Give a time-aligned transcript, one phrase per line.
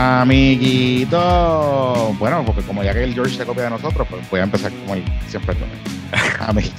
[0.00, 1.18] Amiguito.
[2.20, 4.70] Bueno, porque como ya que el George se copia de nosotros, pues voy a empezar
[4.70, 5.56] como él siempre.
[6.46, 6.76] Amiguito.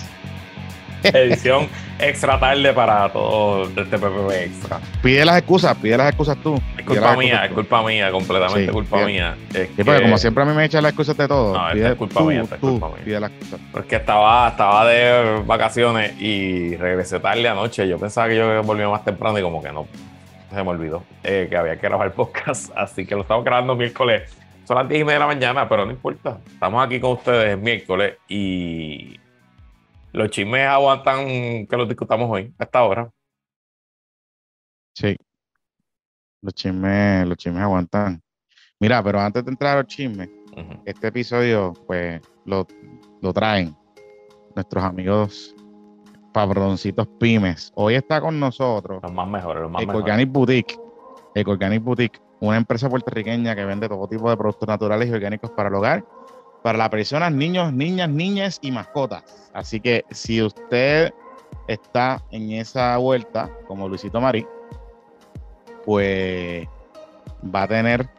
[1.04, 1.68] Edición
[2.00, 4.80] extra tarde para todo este PPP extra.
[5.04, 6.62] Pide las excusas, pide las excusas tú.
[6.78, 9.36] Es culpa mía, es culpa mía, completamente sí, culpa mía.
[9.54, 11.58] Es sí, porque como siempre a mí me echan las excusas de todo.
[11.58, 13.00] No, pide, es culpa mía, es culpa mía.
[13.04, 13.60] Pide las excusas.
[13.74, 17.86] Porque estaba, estaba de vacaciones y regresé tarde anoche.
[17.86, 19.88] Yo pensaba que yo volvía más temprano y como que no,
[20.50, 23.76] se me olvidó eh, que había que grabar el podcast, así que lo estamos grabando
[23.76, 24.36] miércoles.
[24.66, 26.40] Son las 10 y media de la mañana, pero no importa.
[26.46, 29.20] Estamos aquí con ustedes miércoles y
[30.12, 33.10] los chismes aguantan que los discutamos hoy, a esta hora.
[34.94, 35.16] Sí.
[36.42, 38.22] Los chismes, los chismes aguantan.
[38.80, 40.30] Mira, pero antes de entrar a los chismes,
[40.86, 42.68] este episodio, pues, lo,
[43.22, 43.76] lo traen
[44.56, 45.56] nuestros amigos
[46.32, 47.72] Pabroncitos Pymes.
[47.76, 49.02] Hoy está con nosotros.
[49.02, 50.80] Los más mejores, los más Ecoorganic Boutique.
[51.36, 55.70] Ecoorganic Boutique, una empresa puertorriqueña que vende todo tipo de productos naturales y orgánicos para
[55.70, 56.04] el hogar,
[56.64, 59.50] para las personas, niños, niñas, niñas y mascotas.
[59.54, 61.14] Así que si usted
[61.68, 64.46] está en esa vuelta, como Luisito Marí,
[65.86, 66.68] pues
[67.44, 68.10] va a tener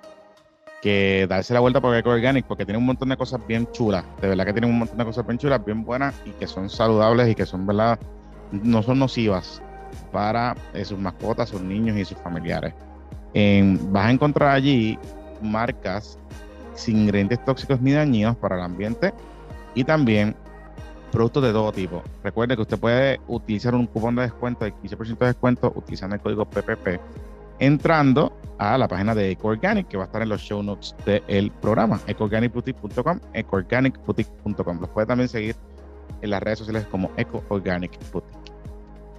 [0.80, 4.04] que darse la vuelta por Eco Organic porque tiene un montón de cosas bien chulas.
[4.20, 6.70] De verdad que tiene un montón de cosas bien chulas, bien buenas y que son
[6.70, 7.98] saludables y que son, ¿verdad?
[8.50, 9.62] No son nocivas
[10.12, 12.74] para eh, sus mascotas, sus niños y sus familiares.
[13.90, 14.98] vas a encontrar allí
[15.42, 16.18] marcas
[16.74, 19.12] sin ingredientes tóxicos ni dañinos para el ambiente
[19.74, 20.34] y también
[21.12, 22.02] productos de todo tipo.
[22.22, 26.22] Recuerde que usted puede utilizar un cupón de descuento de 15% de descuento utilizando el
[26.22, 27.00] código PPP
[27.60, 31.50] entrando a la página de EcoOrganic que va a estar en los show notes del
[31.50, 34.80] programa, ecoorganicboutique.com, ecoorganicboutique.com.
[34.80, 35.54] Los puede también seguir
[36.20, 38.40] en las redes sociales como EcoOrganic Boutique.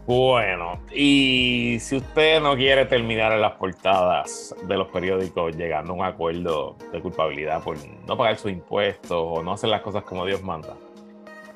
[0.08, 5.96] Bueno, y si usted no quiere terminar en las portadas de los periódicos llegando a
[5.96, 7.78] un acuerdo de culpabilidad por
[8.08, 10.76] no pagar sus impuestos o no hacer las cosas como Dios manda,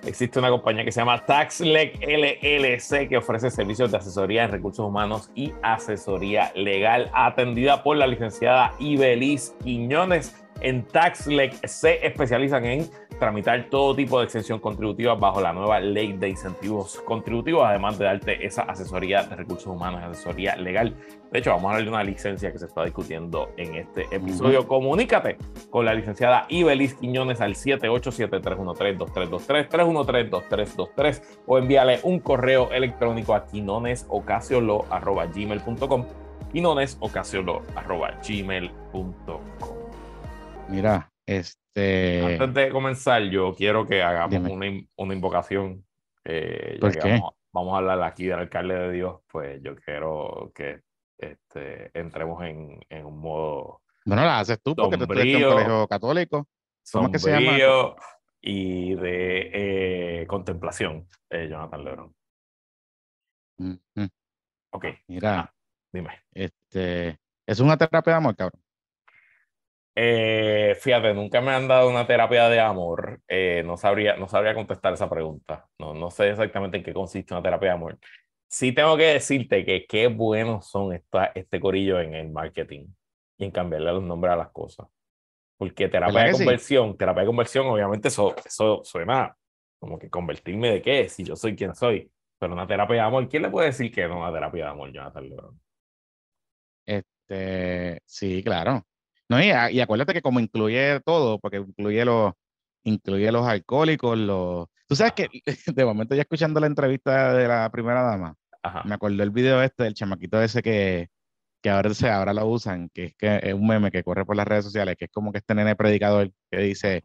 [0.05, 4.85] Existe una compañía que se llama TaxLeg LLC que ofrece servicios de asesoría en recursos
[4.85, 10.35] humanos y asesoría legal atendida por la licenciada Ibelis Quiñones.
[10.61, 12.89] En TaxLeg se especializan en
[13.19, 18.05] tramitar todo tipo de exención contributiva bajo la nueva ley de incentivos contributivos, además de
[18.05, 20.95] darte esa asesoría de recursos humanos, asesoría legal.
[21.31, 24.67] De hecho, vamos a hablar de una licencia que se está discutiendo en este episodio.
[24.67, 25.37] Comunícate
[25.69, 36.05] con la licenciada Ibelis Quiñones al 787-313-2323, 313-2323 o envíale un correo electrónico a quinonesocasiolo.gmail.com
[36.51, 39.39] quinonesocasiolo.gmail.com
[40.69, 42.37] Mira, este.
[42.39, 45.85] Antes de comenzar, yo quiero que hagamos una, invocación.
[46.23, 46.79] Eh,
[47.51, 50.81] vamos, a hablar aquí del alcalde de Dios, pues yo quiero que
[51.17, 53.81] este, entremos en, un modo.
[54.05, 56.47] Bueno, la haces tú porque tú eres en un colegio católico.
[56.91, 57.95] ¿Cómo que se llama?
[58.41, 62.15] Y de eh, contemplación, eh, Jonathan Lebron.
[64.71, 64.85] Ok.
[65.07, 65.39] Mira.
[65.39, 65.53] Ah,
[65.91, 66.21] dime.
[66.31, 68.64] Este, es una terapia de amor, cabrón.
[69.97, 73.21] Eh, fíjate, nunca me han dado una terapia de amor.
[73.27, 75.67] Eh, no, sabría, no sabría contestar esa pregunta.
[75.79, 77.99] No, no sé exactamente en qué consiste una terapia de amor.
[78.47, 82.87] Sí tengo que decirte que qué buenos son esta, este corillo en el marketing
[83.37, 84.87] y en cambiarle los nombres a las cosas.
[85.57, 89.35] Porque terapia de conversión, terapia de conversión, obviamente eso, eso suena
[89.79, 92.11] como que convertirme de qué, si yo soy quien soy.
[92.37, 94.91] Pero una terapia de amor, ¿quién le puede decir que no una terapia de amor,
[94.91, 95.61] Jonathan Lebron?
[96.85, 98.85] Este, sí, claro.
[99.29, 102.33] No, y, y, acuérdate que como incluye todo, porque incluye los,
[102.83, 104.67] incluye los alcohólicos, los...
[104.87, 105.27] Tú sabes que
[105.73, 108.35] de momento ya escuchando la entrevista de la primera dama,
[108.83, 111.09] me acuerdo el video este del chamaquito ese que,
[111.61, 114.35] que ahora, se, ahora lo usan, que es, que es un meme que corre por
[114.35, 117.03] las redes sociales, que es como que este nene predicador que dice,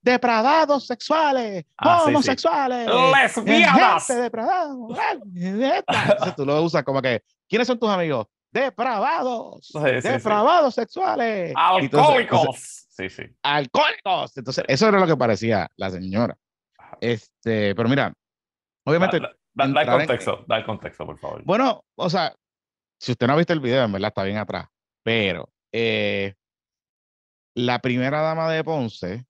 [0.00, 4.98] depravados sexuales, ah, homosexuales, lesbianas, depravados.
[5.34, 8.26] Entonces tú lo usas como que, ¿quiénes son tus amigos?
[8.50, 9.70] Depravados,
[10.02, 11.52] depravados sexuales.
[11.56, 12.86] Alcohólicos.
[12.88, 13.22] sí, sí.
[13.42, 14.36] Alcohólicos.
[14.36, 16.36] Entonces, eso era lo que parecía la señora.
[17.00, 18.12] Este, pero mira,
[18.84, 19.20] obviamente.
[19.54, 21.42] Da, el contexto, da el contexto, por favor.
[21.44, 22.34] Bueno, o sea,
[22.98, 24.66] si usted no ha visto el video, en verdad está bien atrás.
[25.02, 26.34] Pero eh,
[27.54, 29.24] la primera dama de Ponce.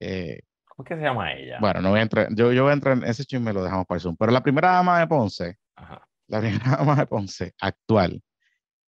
[0.00, 1.58] Eh, ¿Cómo es que se llama ella?
[1.60, 3.86] Bueno, no voy a entrar, yo, yo voy a entrar en ese chisme, lo dejamos
[3.86, 4.16] para Zoom.
[4.16, 8.22] Pero la primera dama de Ponce Ajá la primera dama de Ponce actual,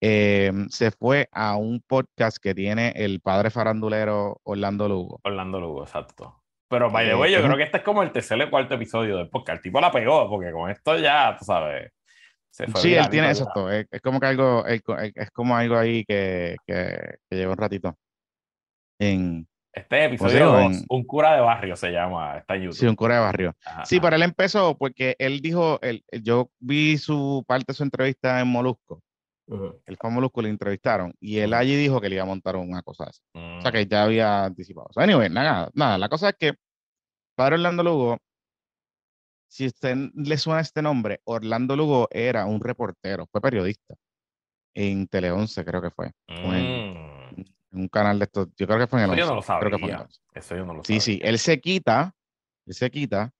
[0.00, 5.20] em, se fue a un podcast que tiene el padre farandulero Orlando Lugo.
[5.24, 6.42] Orlando Lugo, exacto.
[6.68, 9.16] Pero, by the way, yo creo que este es como el tercer o cuarto episodio
[9.16, 9.58] del podcast.
[9.58, 11.92] El tipo la pegó, porque con esto ya, tú sabes.
[12.50, 13.46] sí, él tiene eso.
[13.70, 14.82] Es, es, como que algo, es,
[15.32, 17.96] como algo ahí que, que, que lleva un ratito.
[18.98, 22.78] En, este episodio un cura de barrio se llama, está en YouTube.
[22.78, 23.56] Sí, un cura de barrio.
[23.84, 28.40] sí, para él empezó porque él dijo, él, yo vi su parte de su entrevista
[28.40, 29.02] en Molusco.
[29.46, 32.82] El fue Molusco, le entrevistaron y él allí dijo que le iba a montar una
[32.82, 33.20] cosa así.
[33.34, 33.88] O sea, que mm.
[33.88, 34.88] ya había anticipado.
[34.94, 36.54] O anyway, nada, nada, la cosa es que
[37.36, 38.18] Padre Orlando Lugo,
[39.48, 43.94] si usted le suena este nombre, Orlando Lugo era un reportero, fue periodista
[44.74, 46.10] en Tele 11, creo que fue.
[46.28, 46.93] Mm
[47.74, 50.06] un canal de estos, yo creo que fue en el Eso yo no lo sabía.
[50.34, 52.14] Eso yo no lo Sí, sí, él se quita,
[52.66, 53.30] él se quita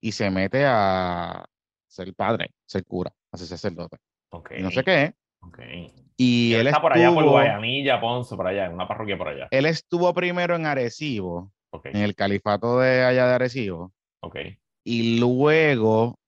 [0.00, 1.44] y se mete a
[1.88, 3.98] ser padre, ser cura, a ser sacerdote.
[4.30, 4.60] Okay.
[4.60, 5.14] Y no sé qué.
[5.40, 5.92] Okay.
[6.16, 9.48] Y, él, está por allá por Guayanilla, Ponce, por allá, en una parroquia por allá.
[9.50, 11.50] Él estuvo primero en Arecibo,
[11.84, 13.92] en el califato de allá de Arecibo.
[14.20, 14.58] Okay.
[14.84, 16.18] Y luego,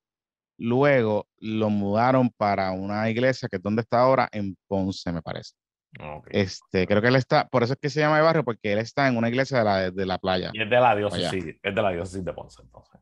[0.56, 5.52] luego lo mudaron para una iglesia que es donde está ahora, en Ponce, me parece.
[6.30, 8.78] Este, creo que él está, por eso es que se llama de barrio, porque él
[8.78, 10.50] está en una iglesia de la, de la playa.
[10.52, 13.00] Y es de la diócesis, es de la diócesis de Ponce, entonces.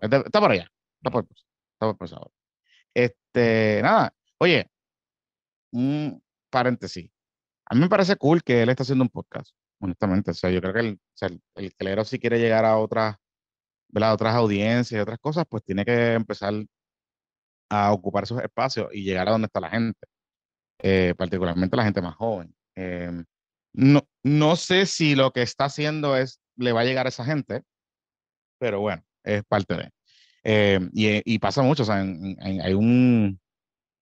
[0.00, 2.30] Está, está por allá, está por, está por
[2.94, 4.70] Este, nada, oye,
[5.72, 7.10] un paréntesis.
[7.66, 10.32] A mí me parece cool que él está haciendo un podcast, honestamente.
[10.32, 13.16] O sea, yo creo que el, o sea, el, telero si quiere llegar a otras,
[13.94, 16.52] a otras audiencias y otras cosas, pues tiene que empezar
[17.70, 20.00] a ocupar esos espacios y llegar a donde está la gente.
[20.82, 22.54] Eh, particularmente la gente más joven.
[22.74, 23.24] Em,
[23.72, 27.24] no, no sé si lo que está haciendo es, le va a llegar a esa
[27.24, 27.62] gente,
[28.58, 29.90] pero bueno, es parte de.
[30.42, 33.38] Em, y, y, pasa mucho, o sea, hay un,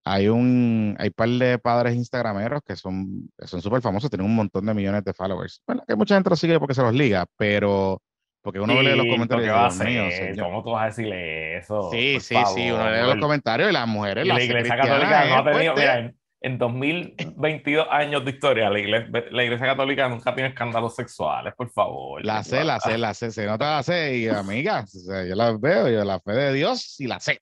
[0.04, 4.64] hay un, hay par de padres instagrameros que son son súper famosos, tienen un montón
[4.64, 5.62] de millones de followers.
[5.66, 8.00] Bueno, que mucha gente los sigue porque se los liga, pero
[8.40, 11.90] porque uno lee los comentarios y ¿Cómo tú vas a decirle eso?
[11.90, 15.38] Sí, sí, sí, uno lee los comentarios y las mujeres, y la iglesia católica no
[15.38, 21.52] ha tenido, mira, en 2022 años de historia, la iglesia, católica nunca tiene escándalos sexuales,
[21.56, 22.24] por favor.
[22.24, 25.88] La sé, la sé, la sé, se nota la sé, y amigas, yo las veo,
[25.88, 27.40] yo la fe de Dios y la sé.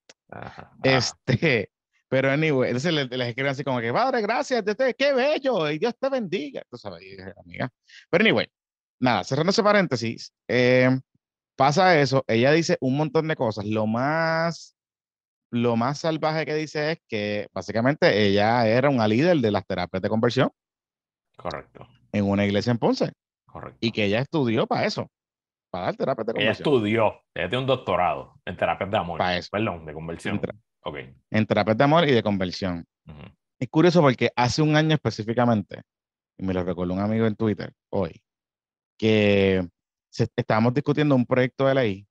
[0.83, 1.71] Este,
[2.09, 5.79] pero anyway, entonces les, les escriben así como que, padre, gracias, de qué bello, y
[5.79, 6.63] Dios te bendiga.
[6.71, 7.03] Tú sabes,
[7.37, 7.69] amiga.
[8.09, 8.47] Pero anyway,
[9.01, 10.99] nada, cerrando ese paréntesis, eh,
[11.57, 13.65] pasa eso, ella dice un montón de cosas.
[13.67, 14.76] Lo más
[15.51, 20.03] lo más salvaje que dice es que básicamente ella era una líder de las terapias
[20.03, 20.51] de conversión.
[21.37, 21.87] Correcto.
[22.13, 23.13] En una iglesia en Ponce.
[23.47, 23.79] Correcto.
[23.81, 25.11] Y que ella estudió para eso,
[25.71, 26.53] para dar terapias de conversión.
[26.53, 29.19] Ella estudió, ella tiene un doctorado en terapias de amor.
[29.19, 29.49] Para eso.
[29.51, 30.41] Perdón, de conversión.
[30.85, 32.85] En, en terapias de amor y de conversión.
[33.59, 35.83] Es curioso porque hace un año específicamente,
[36.39, 38.21] y me lo recuerdo un amigo en Twitter hoy,
[38.99, 39.67] que
[40.37, 42.07] estábamos discutiendo un proyecto de ley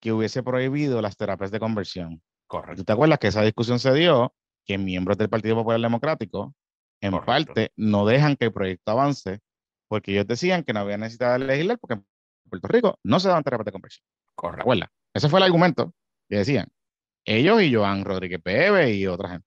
[0.00, 2.22] que hubiese prohibido las terapias de conversión.
[2.46, 2.76] Correcto.
[2.76, 4.34] ¿Tú te acuerdas que esa discusión se dio?
[4.64, 6.54] Que miembros del Partido Popular Democrático,
[7.00, 9.40] en parte, no dejan que el proyecto avance
[9.88, 12.04] porque ellos decían que no había necesidad de legislar porque en
[12.48, 14.06] Puerto Rico no se daban terapias de conversión.
[14.34, 14.58] Correcto.
[14.58, 14.88] ¿Te acuerdas?
[15.14, 15.94] Ese fue el argumento
[16.28, 16.68] que decían.
[17.24, 19.46] Ellos y Joan Rodríguez Pebe y otra gente.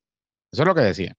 [0.51, 1.15] Eso es lo que decían.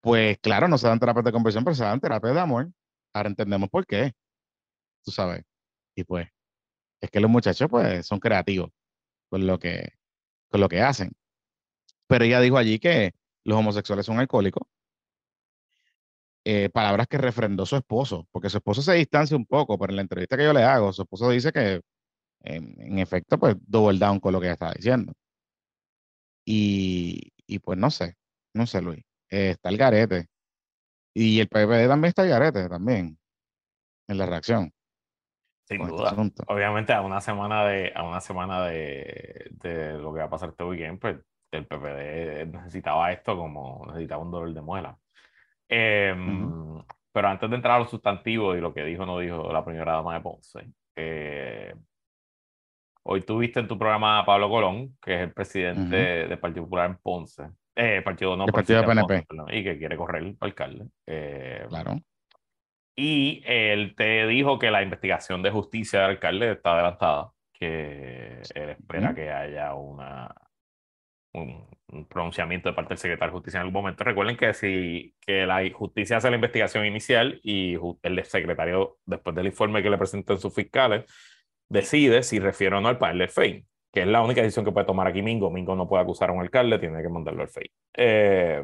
[0.00, 2.70] Pues claro, no se dan terapias de conversión, pero se dan terapias de amor.
[3.12, 4.12] Ahora entendemos por qué.
[5.04, 5.44] Tú sabes.
[5.96, 6.28] Y pues,
[7.00, 8.70] es que los muchachos pues son creativos
[9.28, 9.95] con lo que
[10.50, 11.12] con lo que hacen.
[12.06, 14.66] Pero ella dijo allí que los homosexuales son alcohólicos.
[16.44, 19.96] Eh, palabras que refrendó su esposo, porque su esposo se distancia un poco, pero en
[19.96, 21.80] la entrevista que yo le hago, su esposo dice que
[22.40, 25.12] en, efecto, pues double down con lo que ella estaba diciendo.
[26.44, 28.16] Y, y pues no sé,
[28.54, 29.02] no sé, Luis.
[29.30, 30.28] Eh, está el garete.
[31.14, 33.18] Y el PPD también está el garete, también,
[34.08, 34.72] en la reacción.
[35.66, 36.14] Sin este duda.
[36.46, 40.50] Obviamente a una semana de, a una semana de, de, lo que va a pasar
[40.50, 41.16] este weekend, pues
[41.50, 44.96] el PPD necesitaba esto como necesitaba un dolor de muela.
[45.68, 46.82] Em,
[47.12, 49.64] pero antes de entrar a los sustantivos y lo que dijo o no dijo la
[49.64, 51.74] primera dama de Ponce, eh,
[53.02, 55.96] hoy tuviste en tu programa a Pablo Colón, que es el presidente
[56.28, 59.26] del Partido Popular en Ponce, eh, partido no, el partido de PNP.
[59.50, 60.86] y que quiere correr el alcalde.
[61.06, 62.00] Eh, claro.
[62.96, 68.70] Y él te dijo que la investigación de justicia del alcalde está adelantada, que él
[68.70, 70.34] espera que haya una,
[71.34, 71.68] un,
[72.08, 74.02] pronunciamiento de parte del secretario de justicia en algún momento.
[74.02, 79.46] Recuerden que si que la justicia hace la investigación inicial y el secretario, después del
[79.46, 81.04] informe que le presenten sus fiscales,
[81.68, 84.72] decide si refiere o no al panel del FEI, que es la única decisión que
[84.72, 85.50] puede tomar aquí Mingo.
[85.50, 87.70] Mingo no puede acusar a un alcalde, tiene que mandarlo al FEI.
[87.94, 88.62] Eh,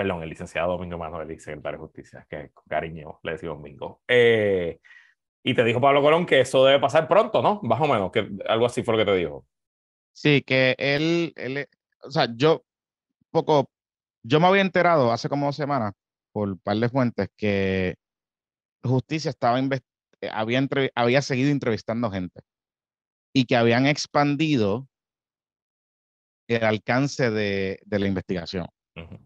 [0.00, 4.00] perdón, el licenciado Domingo Manuel y secretario de Justicia, que cariño le decimos Domingo.
[4.08, 4.80] Eh,
[5.42, 7.60] y te dijo Pablo Colón que eso debe pasar pronto, ¿no?
[7.62, 9.46] Más o menos, que algo así fue lo que te dijo.
[10.12, 11.68] Sí, que él, él
[12.02, 12.64] o sea, yo
[13.30, 13.70] poco,
[14.22, 15.92] yo me había enterado hace como dos semanas
[16.32, 17.96] por un par de fuentes que
[18.82, 19.60] Justicia estaba
[20.32, 22.40] había, había seguido entrevistando gente
[23.34, 24.88] y que habían expandido
[26.48, 28.66] el alcance de, de la investigación.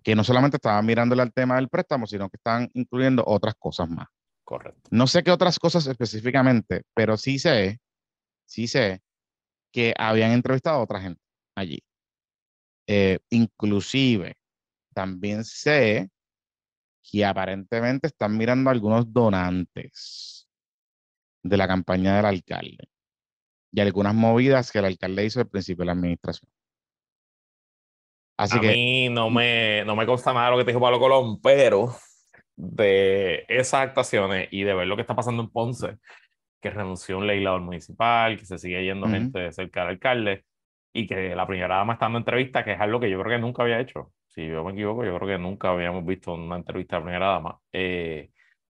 [0.02, 3.88] Que no solamente estaban mirándole al tema del préstamo, sino que estaban incluyendo otras cosas
[3.88, 4.08] más.
[4.44, 4.88] Correcto.
[4.90, 7.80] No sé qué otras cosas específicamente, pero sí sé,
[8.44, 9.02] sí sé
[9.72, 11.20] que habían entrevistado a otra gente
[11.56, 11.82] allí.
[12.86, 14.34] Eh, inclusive,
[14.94, 16.10] también sé
[17.02, 20.48] que aparentemente están mirando algunos donantes
[21.42, 22.88] de la campaña del alcalde
[23.72, 26.50] y algunas movidas que el alcalde hizo al principio de la administración.
[28.36, 31.40] Así a mí no me, no me consta nada lo que te dijo Pablo Colón,
[31.40, 31.94] pero
[32.56, 35.98] de esas actuaciones y de ver lo que está pasando en Ponce,
[36.60, 40.44] que renunció un legislador municipal, que se sigue yendo gente cerca del alcalde
[40.92, 43.40] y que la primera dama está dando entrevista, que es algo que yo creo que
[43.40, 44.12] nunca había hecho.
[44.28, 47.26] Si yo me equivoco, yo creo que nunca habíamos visto una entrevista de la primera
[47.26, 47.58] dama.
[47.72, 48.30] Eh,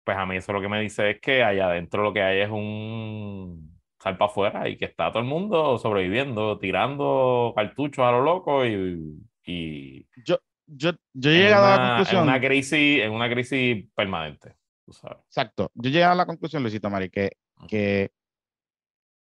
[0.04, 2.40] pues a mí eso lo que me dice es que allá adentro lo que hay
[2.40, 8.22] es un salpa afuera y que está todo el mundo sobreviviendo, tirando cartuchos a lo
[8.22, 9.18] loco y
[9.48, 12.22] y yo, yo, yo he llegado a la conclusión.
[12.22, 14.56] En una crisis, en una crisis permanente.
[14.86, 15.70] Exacto.
[15.74, 17.32] Yo he llegado a la conclusión, Luisito Mari, que,
[17.66, 18.10] que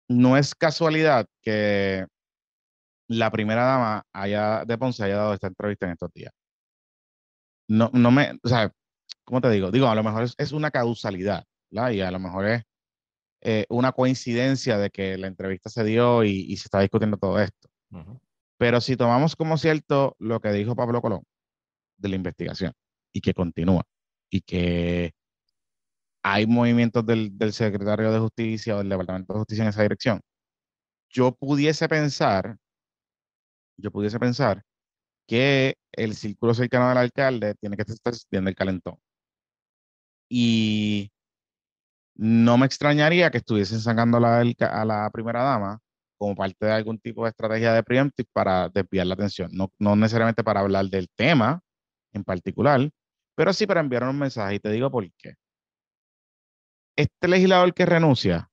[0.09, 2.05] no es casualidad que
[3.07, 6.33] la primera dama haya, de Ponce haya dado esta entrevista en estos días.
[7.69, 8.73] No, no me, o sea,
[9.25, 9.71] ¿cómo te digo?
[9.71, 11.91] Digo, a lo mejor es, una causalidad, ¿verdad?
[11.93, 12.63] Y a lo mejor es
[13.43, 17.69] eh, una coincidencia de que la entrevista se dio y, se está discutiendo todo esto.
[18.59, 21.23] Pero si tomamos como cierto lo que dijo Pablo Colón
[21.99, 22.73] de la investigación
[23.13, 23.85] y que continúa
[24.31, 25.13] y que
[26.23, 30.21] hay movimientos del, secretario de Justicia o del Departamento de Justicia en esa dirección,
[31.11, 32.59] yo pudiese pensar,
[33.77, 34.63] yo pudiese pensar
[35.27, 38.99] que el círculo cercano del alcalde tiene que estar viendo el calentón.
[40.29, 41.11] Y
[42.17, 45.81] no me extrañaría que estuviesen sacando a la primera dama
[46.19, 49.51] como parte de algún tipo de estrategia de preemptive para desviar la atención.
[49.53, 51.63] No, no necesariamente para hablar del tema
[52.13, 52.91] en particular,
[53.35, 54.57] pero sí para enviar un mensaje.
[54.57, 55.35] Y te digo por qué.
[56.97, 58.51] Este legislador que renuncia,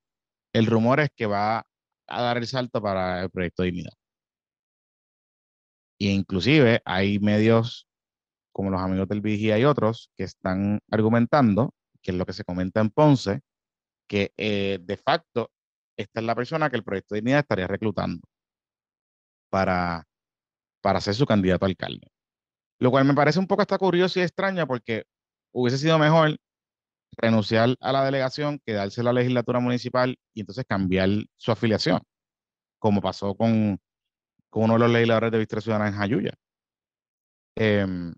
[0.54, 1.66] el rumor es que va
[2.08, 3.94] a dar el salto para el proyecto de dignidad.
[5.98, 7.88] Y inclusive hay medios
[8.52, 12.44] como los amigos del Vigía y otros que están argumentando, que es lo que se
[12.44, 13.42] comenta en Ponce,
[14.08, 15.52] que eh, de facto
[15.98, 18.22] esta es la persona que el proyecto de dignidad estaría reclutando
[19.50, 20.04] para,
[20.82, 22.08] para ser su candidato a alcalde.
[22.80, 25.04] Lo cual me parece un poco hasta curioso y extraño porque
[25.54, 26.38] hubiese sido mejor
[27.18, 32.02] renunciar a la delegación que darse a la legislatura municipal y entonces cambiar su afiliación,
[32.80, 33.80] como pasó con,
[34.50, 36.34] con uno de los legisladores de Vista Ciudadana en Jayuya.
[37.56, 38.14] Em,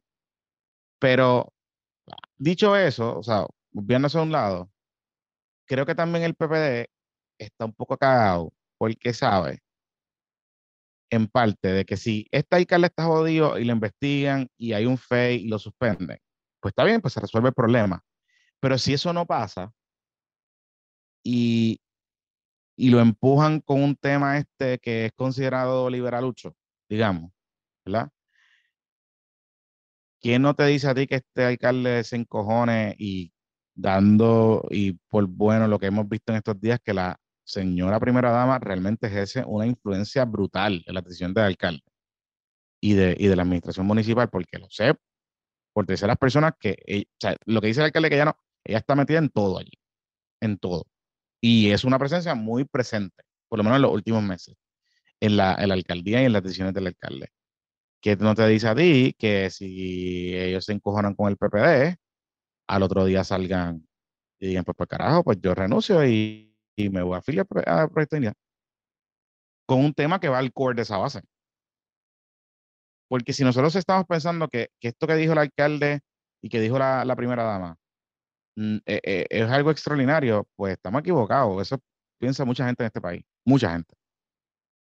[1.00, 1.54] pero
[2.38, 4.72] dicho eso, o sea, viéndose a un lado,
[5.66, 6.90] creo que también el PPD
[7.38, 9.60] está un poco cagado porque sabe,
[11.10, 14.98] en parte, de que si este alcalde está jodido y lo investigan y hay un
[14.98, 16.20] fe y lo suspenden,
[16.60, 18.04] pues está bien, pues se resuelve el problema.
[18.60, 19.72] Pero si eso no pasa
[21.24, 21.80] y,
[22.78, 26.56] y lo empujan con un tema este que es considerado liberalucho,
[26.90, 27.32] digamos,
[27.86, 28.10] ¿verdad?
[30.20, 33.32] ¿Quién no te dice a ti que este alcalde se encojone y
[33.76, 38.30] dando y por bueno lo que hemos visto en estos días que la señora primera
[38.32, 41.84] dama realmente ejerce una influencia brutal en la decisión del alcalde
[42.82, 44.96] y de, y de la administración municipal, porque lo sé,
[45.74, 48.38] por terceras personas que, eh, o sea, lo que dice el alcalde que ella no,
[48.66, 49.72] ella está metida en todo allí,
[50.42, 50.86] en todo.
[51.42, 54.58] Y es una presencia muy presente, por lo menos en los últimos meses,
[55.22, 57.30] en la, en alcaldía y en las decisiones del alcalde.
[58.02, 61.98] Que no te dice a ti que si ellos se encojonan con el PPD,
[62.68, 63.88] al otro día salgan
[64.40, 67.88] y digan, pues, pues carajo, pues yo renuncio y y me voy a afiliar a
[67.88, 68.18] Proyecto
[69.66, 71.22] con un tema que va al core de esa base.
[73.10, 76.02] Porque si nosotros estamos pensando que, esto que dijo el alcalde
[76.42, 77.78] y que dijo la, primera dama
[78.56, 81.62] mm, eh, eh, es algo extraordinario, pues estamos equivocados.
[81.62, 81.80] Eso
[82.20, 83.24] piensa mucha gente en este país.
[83.46, 83.94] Mucha gente.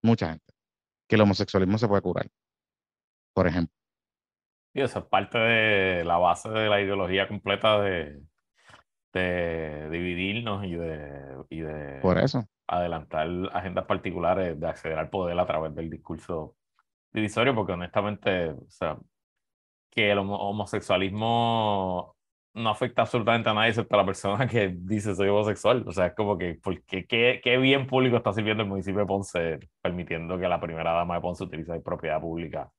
[0.01, 0.53] Mucha gente.
[1.07, 2.27] Que el homosexualismo se puede curar.
[3.33, 3.75] Por ejemplo.
[4.73, 8.23] Y eso es parte de la base de la ideología completa de,
[9.13, 12.45] de dividirnos y de, y de Por eso.
[12.67, 16.55] adelantar agendas particulares, de acceder al poder a través del discurso
[17.11, 18.97] divisorio, porque honestamente, o sea,
[19.91, 22.15] que el homosexualismo
[22.55, 25.83] no afecta absolutamente a nadie excepto a la persona que dice soy homosexual.
[25.87, 29.05] O sea, es como que, porque, ¿qué, qué bien público está sirviendo el municipio de
[29.05, 32.71] Ponce permitiendo que la primera dama de Ponce utilice propiedad pública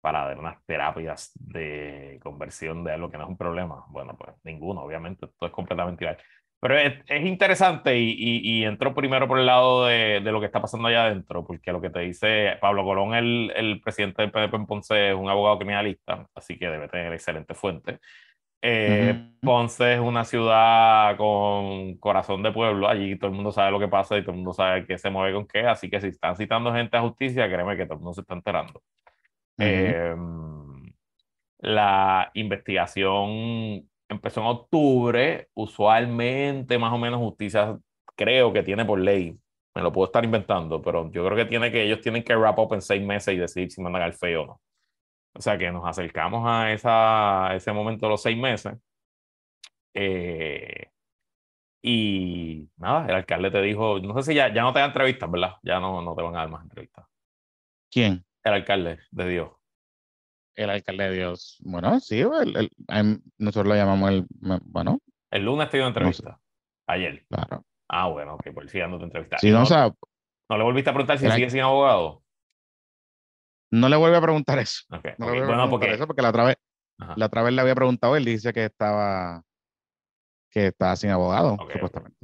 [0.00, 3.84] para dar unas terapias de conversión de algo que no es un problema.
[3.88, 6.22] Bueno, pues ninguno, obviamente, todo es completamente ilegal.
[6.60, 10.40] Pero es, es interesante y, y, y, entro primero por el lado de, de, lo
[10.40, 14.22] que está pasando allá adentro, porque lo que te dice Pablo Colón, el, el presidente
[14.22, 18.00] del PDP en Ponce, es un abogado criminalista, así que debe tener excelente fuente.
[18.62, 19.40] Eh, uh -huh.
[19.42, 23.88] Ponce es una ciudad con corazón de pueblo, allí todo el mundo sabe lo que
[23.88, 26.36] pasa y todo el mundo sabe qué se mueve con qué, así que si están
[26.36, 28.82] citando gente a justicia, créeme que todo el mundo se está enterando.
[29.58, 29.66] Uh -huh.
[29.66, 30.16] eh,
[31.58, 37.78] la investigación empezó en octubre, usualmente más o menos justicia
[38.14, 39.38] creo que tiene por ley,
[39.74, 42.58] me lo puedo estar inventando, pero yo creo que tiene que ellos tienen que wrap
[42.58, 44.60] up en seis meses y decidir si mandan al feo o no.
[45.34, 48.74] O sea que nos acercamos a, esa, a ese momento de los seis meses.
[49.94, 50.90] Eh,
[51.82, 55.30] y nada, el alcalde te dijo, no sé si ya, ya no te dan entrevistas,
[55.30, 55.56] ¿verdad?
[55.62, 57.06] Ya no, no te van a dar más entrevistas.
[57.90, 58.25] ¿Quién?
[58.46, 59.50] El alcalde de Dios.
[60.54, 61.58] El alcalde de Dios.
[61.64, 64.26] Bueno, sí, el, el, el, nosotros lo llamamos el.
[64.30, 65.00] Bueno.
[65.32, 66.30] El lunes te dio entrevista.
[66.30, 66.42] No sé.
[66.86, 67.26] Ayer.
[67.28, 67.64] Claro.
[67.88, 69.38] Ah, bueno, que por si dándote entrevista.
[69.42, 69.92] No, no, o sea,
[70.48, 72.22] ¿No le volviste a preguntar si sigue sin abogado?
[73.72, 74.84] No le vuelve a preguntar eso.
[74.96, 75.14] Okay.
[75.18, 75.40] No okay.
[75.40, 75.92] le Bueno, porque...
[75.92, 76.56] eso porque la otra vez,
[77.16, 79.42] la otra vez le había preguntado, él dice que estaba
[80.52, 82.15] que estaba sin abogado, okay, supuestamente.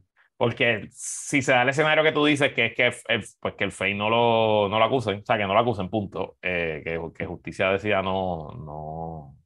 [0.42, 2.90] Porque si se da el escenario que tú dices, que es que
[3.38, 5.88] pues que el FEI no lo, no lo acusen, o sea, que no lo acusen,
[5.88, 9.36] punto, eh, que, que, justicia decida no, no,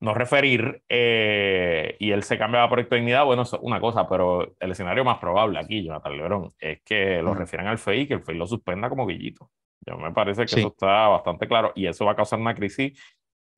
[0.00, 3.78] no referir eh, y él se cambiaba por proyecto de dignidad, bueno, eso es una
[3.78, 8.00] cosa, pero el escenario más probable aquí, Jonathan Lebrón, es que lo refieran al FEI
[8.00, 9.52] y que el FEI lo suspenda como guillito.
[9.86, 10.58] Yo me parece que sí.
[10.58, 13.00] eso está bastante claro y eso va a causar una crisis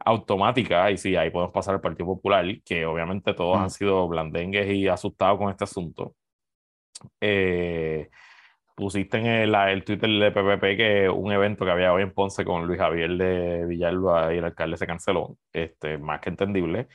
[0.00, 3.62] automática y sí, ahí podemos pasar al Partido Popular, que obviamente todos uh -huh.
[3.62, 6.14] han sido blandengues y asustados con este asunto.
[7.20, 8.10] Eh,
[8.74, 12.44] pusiste en el, el, Twitter de PPP que un evento que había hoy en Ponce
[12.44, 16.88] con Luis Javier de Villalba y el alcalde se canceló, este, más que entendible.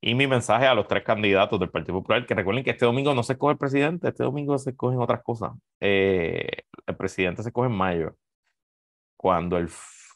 [0.00, 3.14] Y mi mensaje a los tres candidatos del Partido Popular, que recuerden que este domingo
[3.14, 5.52] no se escoge el presidente, este domingo se escogen otras cosas.
[5.80, 6.46] Eh,
[6.86, 8.14] el presidente se escoge en mayo.
[9.16, 9.70] Cuando el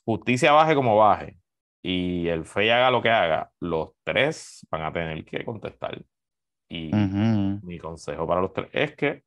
[0.04, 1.36] justicia baje como baje
[1.82, 5.98] y el FEI haga lo que haga, los tres van a tener que contestar.
[6.68, 7.62] Y uh -huh.
[7.62, 9.24] mi consejo para los tres es que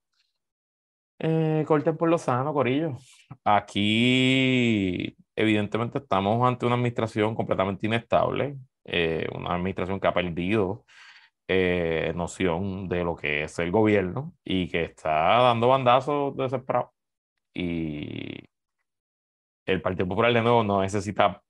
[1.24, 2.98] eh, corten por lo sano, Corillo.
[3.44, 10.84] Aquí, evidentemente, estamos ante una administración completamente inestable, eh, una administración que ha perdido
[11.48, 16.90] eh, noción de lo que es el gobierno y que está dando bandazos desesperados.
[17.54, 18.46] Y
[19.66, 21.42] el Partido Popular de nuevo no necesita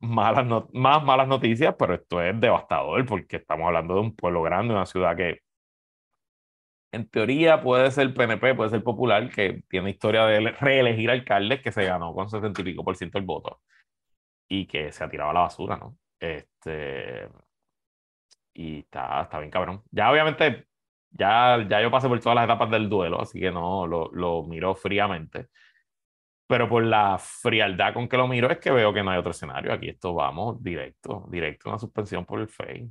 [0.00, 4.42] malas no más malas noticias, pero esto es devastador porque estamos hablando de un pueblo
[4.42, 5.40] grande, una ciudad que
[6.92, 11.72] en teoría puede ser PNP, puede ser popular, que tiene historia de reelegir alcaldes que
[11.72, 13.60] se ganó con 60 y pico por ciento del voto
[14.48, 15.96] y que se ha tirado a la basura, ¿no?
[16.18, 17.28] Este,
[18.54, 19.82] y está, está bien cabrón.
[19.90, 20.66] Ya obviamente,
[21.10, 24.42] ya, ya yo pasé por todas las etapas del duelo, así que no, lo, lo
[24.42, 25.48] miro fríamente.
[26.48, 29.30] Pero por la frialdad con que lo miro es que veo que no hay otro
[29.30, 29.72] escenario.
[29.72, 32.90] Aquí esto vamos directo, directo a una suspensión por el FEI.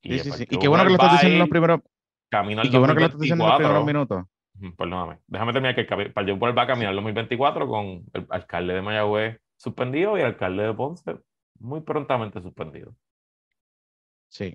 [0.00, 0.46] Y, sí, sí, sí.
[0.48, 1.80] y qué bueno que lo estás diciendo en los primeros
[2.28, 4.24] Camino al y qué bueno que lo estás diciendo en los primeros minutos.
[4.76, 5.18] Perdóname.
[5.26, 8.82] Déjame terminar que el Partido Popular va a caminar el 2024 con el alcalde de
[8.82, 11.18] Mayagüez suspendido y el alcalde de Ponce
[11.60, 12.94] muy prontamente suspendido.
[14.28, 14.54] Sí.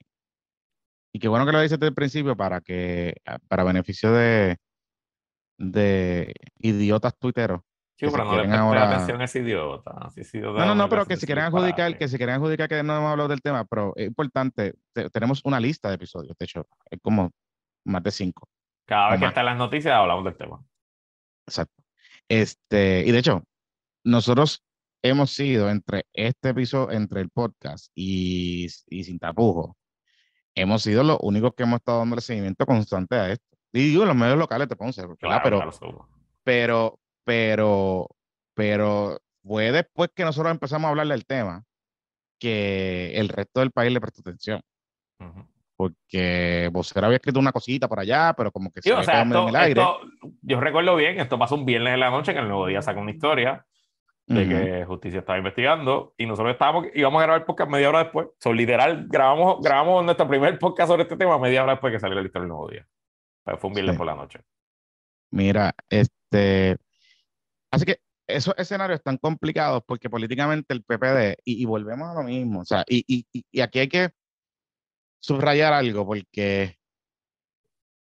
[1.14, 3.16] Y qué bueno que lo dices desde el principio para que,
[3.48, 4.58] para beneficio de,
[5.58, 7.62] de idiotas tuiteros.
[7.96, 8.90] Sí, pero no le ahora...
[8.90, 9.94] atención a ese idiota.
[9.94, 13.12] No, no, no, pero que si quieren adjudicar, que si quieren adjudicar que no hemos
[13.12, 17.00] hablado del tema, pero es importante, te, tenemos una lista de episodios, de hecho, es
[17.02, 17.32] como
[17.86, 18.48] más de cinco.
[18.86, 20.64] Cada vez que están las noticias hablamos del tema.
[21.48, 21.84] Exacto.
[22.28, 23.44] Este, y de hecho,
[24.04, 24.64] nosotros
[25.02, 29.78] hemos sido entre este episodio, entre el podcast y, y Sin Tapujo,
[30.56, 33.46] hemos sido los únicos que hemos estado dando seguimiento constante a esto.
[33.74, 36.10] Y digo, los medios locales te Ponce, claro, pero, claro,
[36.44, 38.10] pero, pero,
[38.54, 41.64] pero fue después que nosotros empezamos a hablar del tema
[42.40, 44.62] que el resto del país le prestó atención.
[45.20, 45.48] Uh -huh.
[45.84, 49.24] Porque Vocero había escrito una cosita por allá, pero como que sí, se o sea,
[49.24, 49.82] esto, en el aire.
[49.82, 50.00] Esto,
[50.42, 53.02] yo recuerdo bien, esto pasó un viernes en la noche, que el nuevo día sacó
[53.02, 53.66] una historia
[54.26, 54.50] de uh -huh.
[54.50, 58.28] que justicia estaba investigando y nosotros estábamos, íbamos a grabar el podcast media hora después.
[58.40, 62.16] So, literal, grabamos, grabamos nuestro primer podcast sobre este tema media hora después que salió
[62.16, 62.88] la historia del nuevo día.
[63.44, 63.98] Pero fue un viernes sí.
[63.98, 64.40] por la noche.
[65.32, 66.78] Mira, este.
[67.72, 72.24] Así que esos escenarios están complicados porque políticamente el PPD, y, y volvemos a lo
[72.24, 74.12] mismo, o sea, y, y, y, aquí hay que
[75.24, 76.78] subrayar algo porque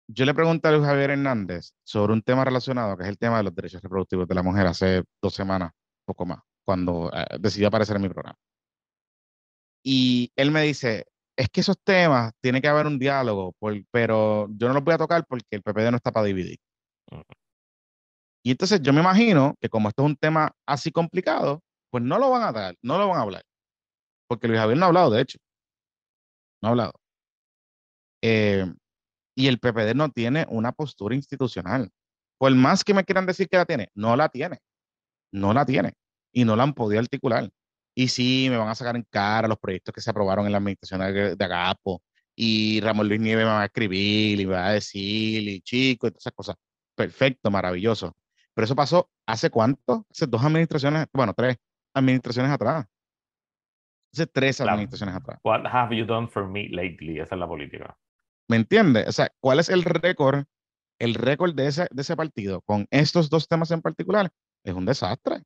[0.08, 3.36] yo le pregunté a Luis Javier Hernández sobre un tema relacionado, que es el tema
[3.38, 5.70] de los derechos reproductivos de la mujer, hace dos semanas,
[6.04, 8.38] poco más, cuando eh, decidió aparecer en mi programa.
[9.84, 11.06] Y él me dice,
[11.36, 13.54] es que esos temas tiene que haber un diálogo,
[13.90, 16.58] pero yo no los voy a tocar porque el PPD no está para dividir.
[18.42, 22.18] Y entonces yo me imagino que como esto es un tema así complicado, pues no
[22.18, 23.42] lo van a dar, no lo van a hablar.
[24.26, 25.38] Porque Luis Javier no ha hablado, de hecho.
[26.62, 26.99] No ha hablado.
[28.22, 28.66] Eh,
[29.34, 31.90] y el PPD no tiene una postura institucional.
[32.38, 34.58] Por más que me quieran decir que la tiene, no la tiene.
[35.32, 35.94] No la tiene.
[36.32, 37.50] Y no la han podido articular.
[37.94, 40.58] Y sí, me van a sacar en cara los proyectos que se aprobaron en la
[40.58, 42.02] administración de, Agapo.
[42.34, 46.06] Y Ramón Luis Nieves me va a escribir y me va a decir, y chico,
[46.06, 46.56] y todas esas cosas.
[46.94, 48.16] Perfecto, maravilloso.
[48.54, 50.06] Pero eso pasó hace cuánto?
[50.10, 51.56] Hace dos administraciones, bueno, tres
[51.94, 52.86] administraciones atrás.
[54.12, 55.38] Hace tres administraciones atrás.
[55.44, 57.20] What have you done for me lately?
[57.20, 57.96] Esa es la política.
[58.50, 59.06] ¿Me entiendes?
[59.06, 60.44] O sea, ¿cuál es el récord?
[60.98, 64.28] El récord de ese, de ese partido con estos dos temas en particular
[64.64, 65.44] es un desastre.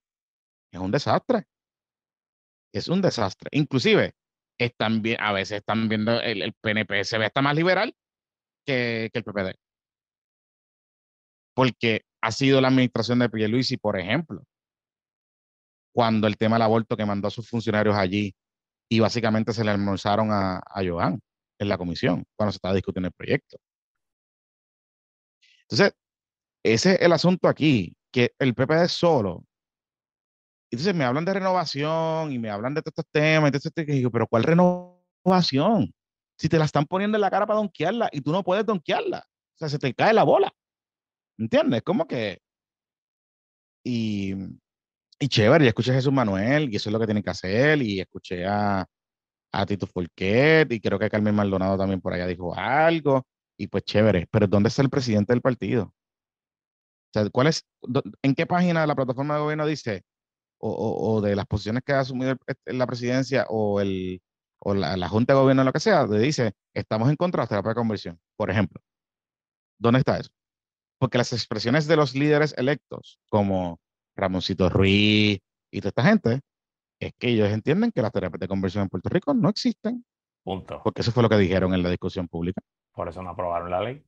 [0.73, 1.45] Es un desastre.
[2.73, 3.51] Es un desastre.
[3.53, 4.15] Inclusive,
[4.59, 7.95] están bien, a veces están viendo el, el PNP se ve hasta más liberal
[8.67, 9.55] que, el PPD.
[11.55, 14.45] Porque ha sido la administración de Pierluisi, por ejemplo,
[15.95, 18.35] cuando el tema del aborto que mandó a sus funcionarios allí
[18.89, 21.21] y básicamente se le almorzaron a, a Joan
[21.59, 23.59] en la comisión cuando se estaba discutiendo el proyecto.
[25.63, 25.95] Entonces,
[26.63, 29.45] ese es el asunto aquí, que el PPD solo.
[30.71, 34.11] Entonces me hablan de renovación y me hablan de todos estos temas, y todo digo,
[34.11, 35.95] pero ¿cuál renovación?
[36.37, 39.19] Si te la están poniendo en la cara para donkearla y tú no puedes donkearla.
[39.19, 40.53] O sea, se te cae la bola.
[41.39, 41.83] ¿Entiendes?
[41.83, 42.41] Como que...
[43.85, 44.35] Y,
[45.19, 47.83] y chévere, y escuché a Jesús Manuel, y eso es lo que tienen que hacer,
[47.83, 48.87] y escuché a,
[49.55, 53.25] a Tito y creo que Carmen Maldonado también por allá dijo algo,
[53.57, 55.85] y pues chévere, pero ¿dónde está el presidente del partido?
[55.85, 57.65] O sea, ¿cuál es,
[58.23, 60.03] ¿en qué página de la plataforma de gobierno dice,
[60.59, 62.37] o, o, de las posiciones que ha asumido
[62.67, 64.21] la presidencia o, el,
[64.59, 67.55] o la, la, Junta de Gobierno, lo que sea, le dice, estamos en contra de
[67.55, 68.81] la de conversión, por ejemplo?
[69.79, 70.31] ¿Dónde está eso?
[70.99, 73.79] Porque las expresiones de los líderes electos, como
[74.17, 75.39] Ramoncito Ruiz
[75.71, 76.41] y toda esta gente,
[76.99, 80.05] es que ellos entienden que las terapias de conversión en Puerto Rico no existen.
[80.43, 80.81] Punto.
[80.83, 82.61] Porque eso fue lo que dijeron en la discusión pública.
[82.93, 84.05] Por eso no aprobaron la ley.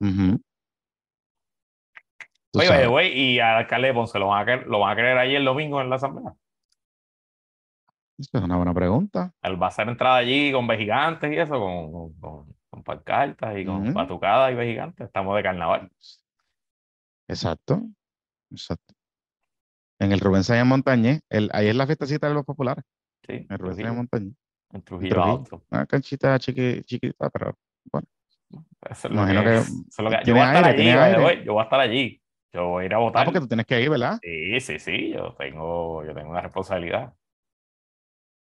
[0.00, 0.38] Uh
[2.54, 5.34] Oye, güey, y al alcalde Ponce lo van, a querer, lo van a querer ahí
[5.34, 6.34] el domingo en la asamblea.
[8.18, 9.32] Esa es una buena pregunta.
[9.42, 13.64] Él va a hacer entrada allí con gigantes y eso, con, con, con pancartas y
[13.64, 15.06] con batucadas y gigantes.
[15.06, 15.90] Estamos de carnaval.
[17.26, 17.82] Exacto.
[18.50, 18.91] Exacto.
[20.02, 22.84] En el Rubén Sáenz Montañé, el, ahí es la fiestecita de los populares.
[23.24, 23.46] Sí.
[23.48, 24.32] El Rubén Sáenz Montañé.
[24.72, 25.62] En Trujillo, Alto.
[25.70, 27.56] Una canchita chiqui, chiquita, pero
[27.92, 28.08] bueno.
[28.90, 29.98] Eso es lo que, que, es.
[29.98, 32.22] lo que yo voy a estar allí, voy, yo voy a estar allí.
[32.52, 33.22] Yo voy a ir a votar.
[33.22, 34.18] Ah, porque tú tienes que ir, ¿verdad?
[34.20, 35.10] Sí, sí, sí.
[35.10, 37.14] Yo tengo, yo tengo una responsabilidad.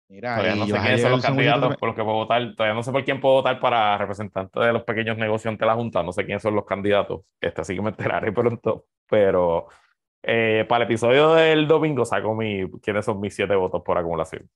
[0.10, 2.56] Mira, todavía no sé quiénes son los candidatos por los que puedo votar.
[2.56, 5.76] Todavía no sé por quién puedo votar para representante de los pequeños negocios ante la
[5.76, 6.02] Junta.
[6.02, 7.22] No sé quiénes son los candidatos.
[7.40, 8.88] Este, así que me enteraré pronto.
[9.08, 9.68] Pero
[10.24, 14.50] eh, para el episodio del domingo saco mi, quiénes son mis siete votos por acumulación.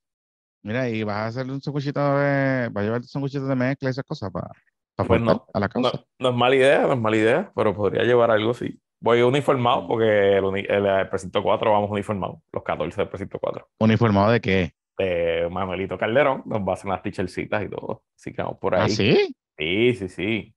[0.63, 3.89] Mira, y vas a hacer un sanguchito de, vas a llevar un sanguchito de mezcla
[3.89, 4.47] y esas cosas para,
[4.95, 5.91] para pues no, a la causa.
[5.91, 8.79] No, no, es mala idea, no es mala idea, pero podría llevar algo así.
[8.99, 13.67] Voy uniformado porque el, el, el, precinto 4 vamos uniformados, los 14 del precinto 4.
[13.79, 14.73] ¿Uniformado de qué?
[14.97, 18.03] De Manuelito Calderón, nos va a hacer las tichelcitas y todo.
[18.17, 18.81] Así que vamos por ahí.
[18.85, 19.35] ¿Ah, sí?
[19.57, 20.55] Sí, sí, sí.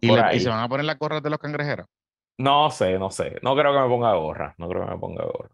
[0.00, 1.86] ¿Y, la, ¿Y, se van a poner las gorras de los cangrejeros?
[2.38, 3.36] No sé, no sé.
[3.42, 4.54] No creo que me ponga gorra.
[4.58, 5.50] No creo que me ponga gorra.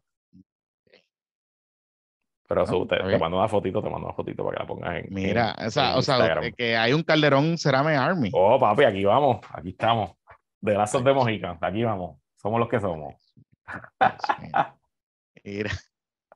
[2.46, 4.66] Pero eso, no, te, te, mando una fotito, te mando una fotito para que la
[4.66, 5.06] pongas en.
[5.14, 8.30] Mira, en, o sea, en o sea que hay un Calderón Cerame Army.
[8.34, 10.12] Oh, papi, aquí vamos, aquí estamos.
[10.60, 12.18] De lazos de Mojica, aquí vamos.
[12.36, 13.14] Somos los que somos.
[15.42, 15.70] Mira.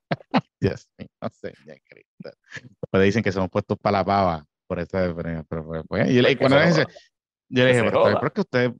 [0.59, 2.37] Dios mío, no sé, ya Cristo.
[2.81, 5.45] Después dicen que somos puestos para la pava por esta diferencia.
[5.47, 6.85] Pero, pues, pues, y, cuando le dije,
[7.49, 8.71] yo le dije, pero, pero es que ustedes,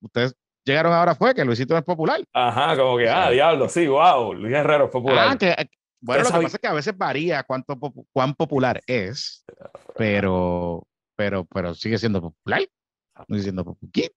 [0.00, 2.20] ustedes llegaron ahora fue que Luisito es popular.
[2.32, 5.28] Ajá, como que, ah, diablo, sí, wow, Luis Herrero es popular.
[5.30, 5.54] Ah, que,
[6.00, 7.78] bueno, lo que pasa es que a veces varía cuánto,
[8.12, 9.44] cuán popular es,
[9.96, 12.62] pero, pero, pero sigue siendo popular.
[13.28, 14.10] Sigue siendo popular.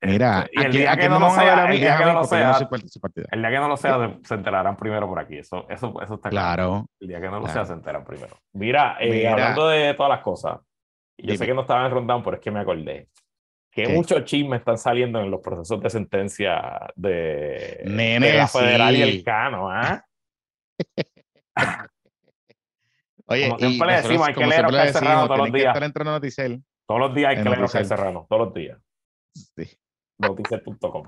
[0.00, 2.58] Mira, y el día que no lo sea, el día que no lo sea,
[3.32, 5.38] el día que no lo sea, se enterarán primero por aquí.
[5.38, 6.68] Eso, eso, eso está claro.
[6.70, 6.86] claro.
[7.00, 8.38] El día que no lo sea, se enteran primero.
[8.52, 10.58] Mira, eh, Mira, hablando de todas las cosas,
[11.18, 11.36] yo dime.
[11.36, 13.08] sé que no estaba en rundown, pero es que me acordé
[13.78, 13.92] que ¿Qué?
[13.92, 19.00] muchos chismes están saliendo en los procesos de sentencia de, Nene, de la federal sí.
[19.00, 20.04] y el cano, ¿ah?
[23.26, 25.78] Oye, como siempre le decimos, hay que leer Oscar Serrano todos los días.
[26.86, 28.80] Todos los días hay que leer Oscar Serrano, todos los días.
[29.32, 29.78] Sí.
[30.18, 31.04] Noticias.com.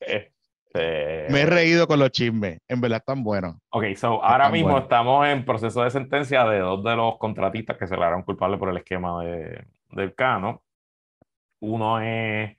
[0.00, 3.56] Este, Me he reído con los chismes, en verdad están buenos.
[3.70, 4.84] Ok, so ahora mismo buenos.
[4.84, 8.70] estamos en proceso de sentencia de dos de los contratistas que se declararon culpables por
[8.70, 10.63] el esquema de, del Cano.
[11.64, 12.56] Uno es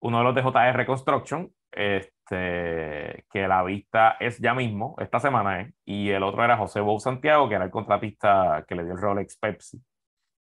[0.00, 5.62] uno de los de JR Construction, este, que la vista es ya mismo, esta semana
[5.62, 8.92] es, y el otro era José Bou Santiago, que era el contratista que le dio
[8.94, 9.82] el Rolex Pepsi,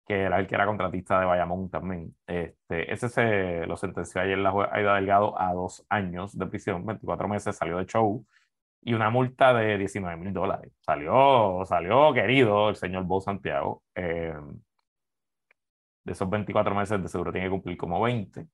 [0.05, 2.15] que era el que era contratista de Bayamón también.
[2.27, 6.85] Este, ese se lo sentenció ayer la juez Aida Delgado a dos años de prisión,
[6.85, 8.25] 24 meses, salió de show,
[8.81, 10.71] y una multa de 19 mil dólares.
[10.81, 13.83] Salió, salió querido el señor Bo Santiago.
[13.95, 14.33] eh,
[16.03, 18.47] de esos 24 meses de seguro tiene que cumplir como 20.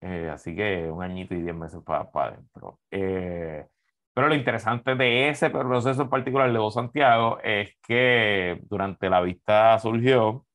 [0.00, 2.80] eh, así que un añito y 10 meses para adentro.
[2.90, 3.66] Eh,
[4.14, 9.20] pero lo interesante de ese proceso en particular de Bo Santiago es que durante la
[9.20, 10.46] vista surgió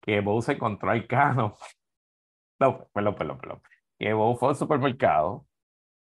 [0.00, 1.56] que Bo se encontró al cano.
[2.60, 3.62] No, perdón, perdón, perdón.
[3.98, 5.46] Que Bo fue al supermercado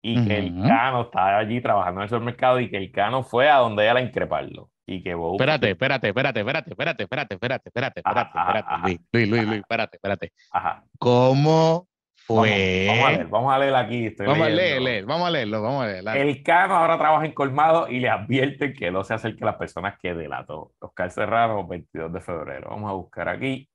[0.02, 0.62] y que el.
[0.68, 3.98] Cano estaba allí trabajando en el supermercado y que el Cano fue a donde ella
[4.00, 4.70] a increparlo.
[4.86, 5.12] Y que.
[5.12, 9.00] Espérate, espérate, espérate, espérate, espérate, espérate, espérate, espérate, espérate, espérate.
[9.12, 10.34] Luis, Luis, Luis, espérate, espérate.
[10.52, 10.84] Ajá.
[10.98, 12.86] ¿Cómo fue?
[12.88, 14.06] vamos a leer, vamos a leer aquí.
[14.08, 16.18] estoy Vamos a leer, leer, vamos a leerlo, vamos a leer.
[16.18, 19.56] El Cano ahora trabaja en colmado y le advierten que no se acerque a las
[19.56, 20.74] personas que delató.
[20.80, 22.70] Oscar Serrano, 22 de febrero.
[22.70, 23.70] Vamos a buscar aquí.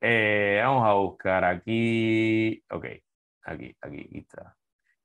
[0.00, 2.62] Eh, vamos a buscar aquí.
[2.70, 2.86] Ok,
[3.44, 4.56] aquí, aquí, aquí está.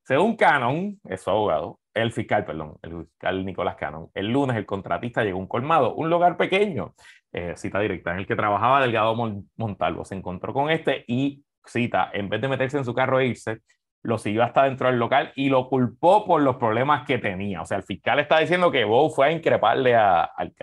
[0.03, 4.65] Según Canon, es su abogado, el fiscal, perdón, el fiscal Nicolás Canon, el lunes el
[4.65, 6.93] contratista llegó a un colmado, un lugar pequeño,
[7.33, 10.05] eh, cita directa, en el que trabajaba Delgado Mon- Montalvo.
[10.05, 13.59] Se encontró con este y, cita, en vez de meterse en su carro e irse,
[14.03, 17.61] lo siguió hasta dentro del local y lo culpó por los problemas que tenía.
[17.61, 20.53] O sea, el fiscal está diciendo que Bow fue a increparle a- al.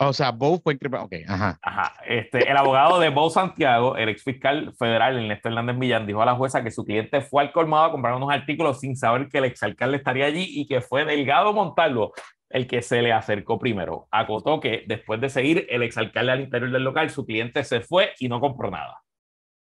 [0.00, 1.00] O sea, Bo fue increíble.
[1.00, 1.58] Ok, ajá.
[1.60, 1.94] Ajá.
[2.06, 6.26] Este, el abogado de Bow Santiago, el ex fiscal federal Ernesto Hernández Millán, dijo a
[6.26, 9.38] la jueza que su cliente fue al colmado a comprar unos artículos sin saber que
[9.38, 12.12] el exalcalde estaría allí y que fue Delgado Montalvo
[12.48, 14.06] el que se le acercó primero.
[14.12, 18.12] Acotó que después de seguir el exalcalde al interior del local, su cliente se fue
[18.20, 19.02] y no compró nada.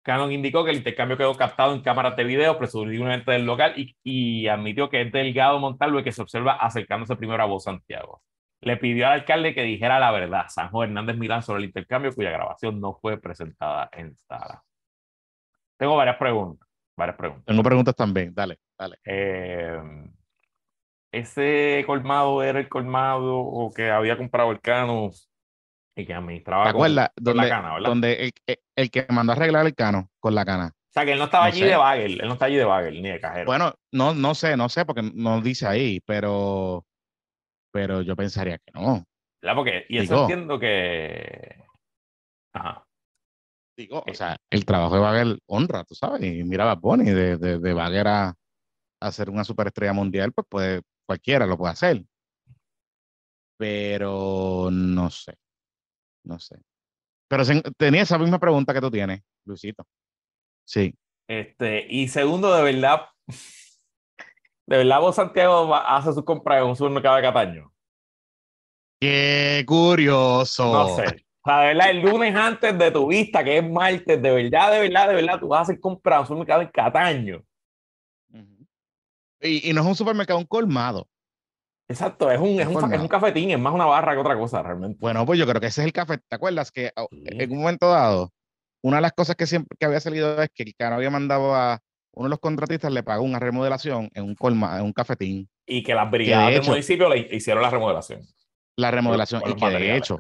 [0.03, 3.97] Canon indicó que el intercambio quedó captado en cámaras de video, presumiblemente del local, y,
[4.05, 8.23] y admitió que es Delgado Montalvo el que se observa acercándose primero a Bow Santiago
[8.61, 12.31] le pidió al alcalde que dijera la verdad, Sanjo Hernández Milán, sobre el intercambio cuya
[12.31, 14.63] grabación no fue presentada en sala.
[15.77, 17.45] Tengo varias preguntas, varias preguntas.
[17.47, 18.35] Tengo preguntas también.
[18.35, 18.97] Dale, dale.
[19.05, 19.81] Eh,
[21.13, 25.11] ¿Ese colmado era el colmado o que había comprado el cano
[25.97, 27.11] y que administraba ¿Te con- acuerdas?
[27.15, 27.89] con Donde, la cana, ¿verdad?
[27.89, 30.73] donde el, el- el que mandó a arreglar el cano con la cana.
[30.75, 31.67] O sea, que él no estaba No allí sé.
[31.67, 33.47] de bagel, él no está allí de bagel ni de cajero.
[33.47, 36.85] Bueno, no, no sé, no sé, porque no dice ahí, pero,
[37.79, 39.05] pero yo pensaría que no.
[39.41, 39.55] ¿Verdad?
[39.57, 40.21] Porque, y eso digo.
[40.23, 41.65] entiendo que...
[42.53, 42.85] Ajá.
[43.77, 44.11] Digo, Eh.
[44.11, 47.59] o sea, el trabajo de Bagger honra, tú sabes, y mira Bad Bunny, de, de,
[47.61, 48.35] de Bagger a,
[49.01, 52.03] a ser una superestrella mundial, pues puede, cualquiera lo puede hacer.
[53.57, 55.35] Pero no sé,
[56.25, 56.57] no sé.
[57.29, 59.85] Pero se- tenía esa misma pregunta que tú tienes, Luisito.
[60.67, 60.93] Sí.
[61.29, 63.03] Este, y segundo, de verdad,
[64.69, 67.73] de verdad vos Santiago hace sus compras en un supermercado de Cataño.
[69.01, 70.71] Qué curioso.
[70.71, 71.25] No sé.
[71.43, 74.73] O sea, de verdad, el lunes antes de tu vista, que es martes, de verdad,
[74.73, 77.45] de verdad, de verdad, tú vas a hacer compras en un supermercado en Cataño.
[79.41, 81.09] Y, y no es un supermercado, un colmado.
[81.89, 84.63] Exacto, es un, es, un, es un cafetín, es más una barra que otra cosa,
[84.63, 84.99] realmente.
[85.01, 86.19] Bueno, pues yo creo que ese es el café.
[86.19, 87.23] ¿Te acuerdas que oh, Sí.
[87.25, 88.33] en un momento dado,
[88.83, 91.55] una de las cosas que siempre que había salido es que el Cano había mandado
[91.55, 91.81] a
[92.19, 95.83] uno de los contratistas, le pagó una remodelación en un colma, en un cafetín, Y
[95.85, 98.23] que las brigadas del municipio le hicieron la remodelación.
[98.77, 100.19] la remodelación, con y que de hecho,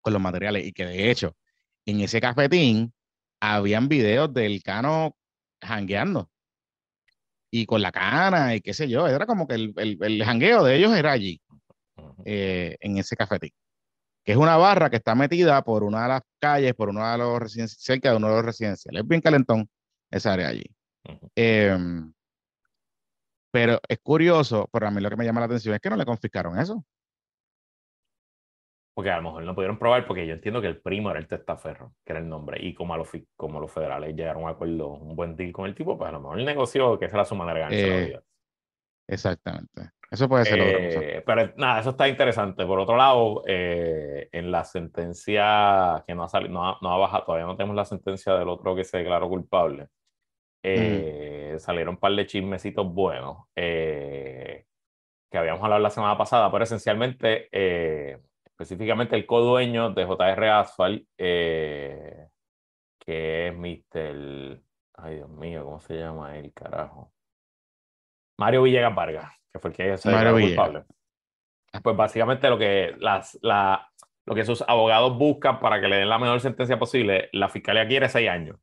[0.00, 1.36] con los materiales, y que de hecho,
[1.84, 2.92] en ese cafetín
[3.40, 5.16] habían videos del Cano
[5.62, 6.28] jangueando.
[7.52, 10.64] Y con la cana y qué sé yo, era como que el, el, el jangueo
[10.64, 11.40] de ellos era allí.
[12.24, 13.52] Eh, en ese cafetín,
[14.24, 17.16] que es una barra que está metida por una de las calles, por uno de
[17.18, 19.02] los residenciales, cerca de uno de los residenciales.
[19.02, 19.68] Es bien calentón
[20.10, 20.64] esa área allí.
[21.34, 22.12] Em,
[23.52, 25.96] pero es curioso, pero a mí lo que me llama la atención es que no
[25.96, 26.84] le confiscaron eso.
[28.94, 31.28] Porque a lo mejor no pudieron probar, porque yo entiendo que el primo era el
[31.28, 32.58] testaferro, que era el nombre.
[32.62, 35.66] Y como, a los, como los federales llegaron a un acuerdo, un buen deal con
[35.66, 37.90] el tipo, pues a lo mejor el negocio, que esa era su manera de ganarse
[37.90, 38.22] la Eh, vida.
[39.08, 39.90] Exactamente.
[40.10, 40.58] Eso puede ser.
[40.58, 42.64] Eh, pero nada, eso está interesante.
[42.64, 46.96] Por otro lado, eh, en la sentencia que no ha salido, no ha, no ha
[46.96, 49.88] bajado, todavía no tenemos la sentencia del otro que se declaró culpable.
[50.68, 54.66] Eh, Salieron un par de chismecitos buenos eh,
[55.30, 61.06] que habíamos hablado la semana pasada, pero esencialmente, eh, específicamente el codueño de JR Asphalt,
[61.16, 62.28] que
[62.98, 64.60] es Mr.
[64.94, 67.12] Ay, Dios mío, ¿cómo se llama él, carajo?
[68.38, 70.84] Mario Villegas Vargas, que fue el que se Mario culpable.
[71.82, 73.88] Pues básicamente lo que, las, la,
[74.24, 77.86] lo que sus abogados buscan para que le den la mejor sentencia posible, la fiscalía
[77.86, 78.56] quiere seis años.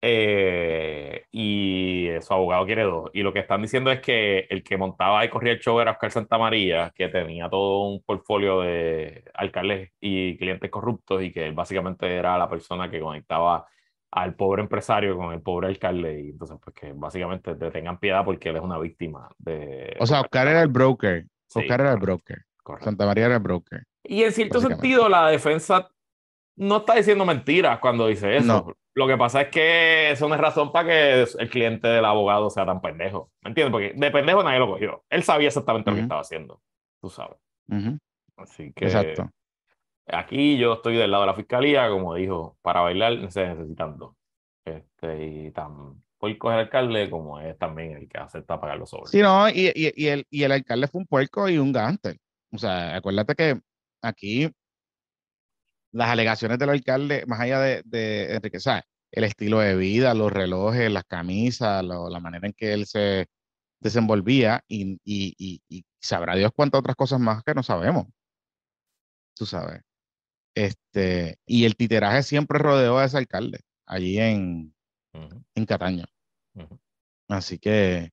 [0.00, 3.10] Eh, y su abogado quiere dos.
[3.12, 5.92] Y lo que están diciendo es que el que montaba y corría el show era
[5.92, 11.54] Oscar Santamaría, que tenía todo un portfolio de alcaldes y clientes corruptos y que él
[11.54, 13.66] básicamente era la persona que conectaba
[14.10, 16.22] al pobre empresario con el pobre alcalde.
[16.22, 19.96] Y entonces, pues que básicamente te tengan piedad porque él es una víctima de.
[19.98, 21.26] O sea, Oscar era el broker.
[21.48, 22.44] Sí, Oscar era el broker.
[22.62, 22.84] correcto.
[22.84, 23.84] Santa María era el broker.
[24.04, 25.90] Y en cierto sentido, la defensa
[26.56, 28.46] no está diciendo mentiras cuando dice eso.
[28.46, 28.76] No.
[28.98, 32.50] Lo que pasa es que eso no es razón para que el cliente del abogado
[32.50, 33.30] sea tan pendejo.
[33.42, 33.70] ¿Me entiendes?
[33.70, 35.04] Porque de pendejo nadie lo cogió.
[35.08, 36.60] Él sabía exactamente lo que estaba haciendo.
[37.00, 37.38] Tú sabes.
[37.68, 37.96] Ujú,
[38.38, 39.30] Así que Exacto.
[40.08, 44.16] aquí yo estoy del lado de la fiscalía, como dijo, para bailar se necesitan dos.
[44.64, 48.90] Este, y tan puerco es el alcalde como es también el que acepta pagar los
[48.90, 49.10] sobres.
[49.10, 52.16] Sí, no, y, y, y el, y el alcalde fue un puerco y un gánster.
[52.52, 53.60] O sea, acuérdate que
[54.02, 54.50] aquí
[55.92, 58.58] las alegaciones del alcalde, más allá de, de Enrique.
[59.10, 63.26] El estilo de vida, los relojes, las camisas, lo- la manera en que él se
[63.80, 68.06] desenvolvía y, y, y, y sabrá Dios cuántas otras cosas más que no sabemos.
[69.34, 69.82] Tú sabes.
[70.54, 74.74] Este, y el titeraje siempre rodeó a ese alcalde allí en,
[75.54, 76.06] en Cataño.
[77.28, 78.10] Así que,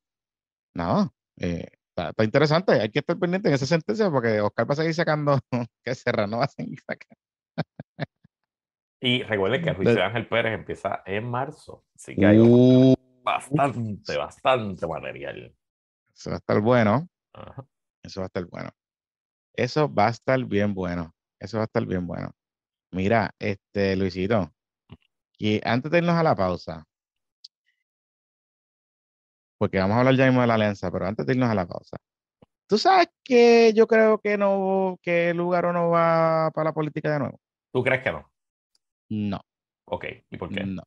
[0.76, 2.74] nada, eh, está, está interesante.
[2.74, 5.40] Hay que estar pendiente en esa sentencia porque Oscar va a seguir sacando
[5.86, 7.18] que Serrano va a seguir sacando.
[9.02, 11.86] Y recuerden que el juicio de Ángel Pérez empieza en marzo.
[11.96, 15.56] Así que hay Uh, bastante, bastante material.
[16.14, 17.08] eso va a estar bueno.
[17.34, 17.66] Ajá.
[18.02, 18.70] Eso va a estar bueno.
[19.54, 21.14] Eso va a estar bien bueno.
[21.40, 22.32] Eso va a estar bien bueno.
[22.92, 24.52] Mira, este, Luisito,
[25.38, 26.86] y antes de irnos a la pausa,
[29.58, 31.68] porque vamos a hablar ya mismo de la alianza, pero antes de irnos a la
[31.68, 31.98] pausa,
[32.68, 37.20] tú sabes que yo creo que no, que Lugaro no va para la política de
[37.20, 37.40] nuevo.
[37.76, 38.32] ¿Tú crees que no?
[39.10, 39.42] No.
[39.84, 40.64] Ok, ¿y por qué?
[40.64, 40.82] No.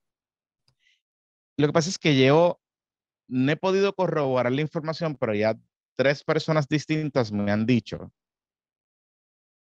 [1.59, 2.63] Lo que pasa es que llevo,
[3.29, 5.55] no he podido corroborar la información, pero ya
[5.99, 8.11] tres personas distintas me han dicho,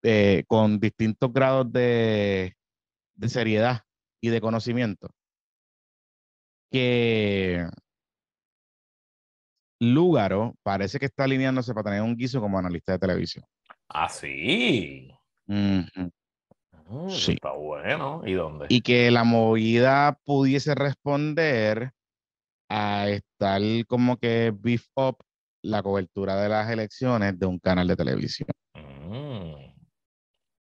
[0.03, 2.55] eh, con distintos grados de,
[3.15, 3.81] de seriedad
[4.21, 5.09] y de conocimiento,
[6.71, 7.65] que
[9.79, 13.43] Lúgaro parece que está alineándose para tener un guiso como analista de televisión.
[13.87, 15.11] Ah, sí.
[15.47, 16.11] Ujú.
[16.89, 17.33] Mm, Sí.
[17.33, 18.21] Está bueno.
[18.25, 18.65] ¿Y dónde?
[18.69, 21.91] y que la movida pudiese responder
[22.69, 25.17] a estar como que beef up
[25.63, 28.47] la cobertura de las elecciones de un canal de televisión.
[28.75, 29.73] Mm.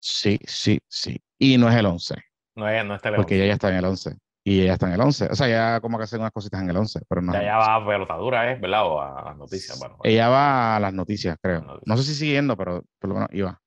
[0.01, 1.21] Sí, sí, sí.
[1.39, 2.15] Y no es el 11,
[2.57, 3.17] No es, no es Teleonce.
[3.23, 4.17] porque ella ya está en el 11.
[4.47, 5.29] Y ella está en el 11.
[5.31, 7.33] O sea, ya como que hace unas cositas en el 11, pero no.
[7.33, 7.71] Ya, el ya 11.
[7.71, 8.59] va a pelotadura, ¿eh?
[8.61, 8.87] ¿Verdad?
[8.87, 9.79] O a las noticias.
[9.79, 10.13] Bueno, bueno.
[10.13, 11.61] Ella va a las noticias, creo.
[11.63, 11.83] noticias.
[11.87, 13.59] No sé si siguiendo, pero por lo menos iba.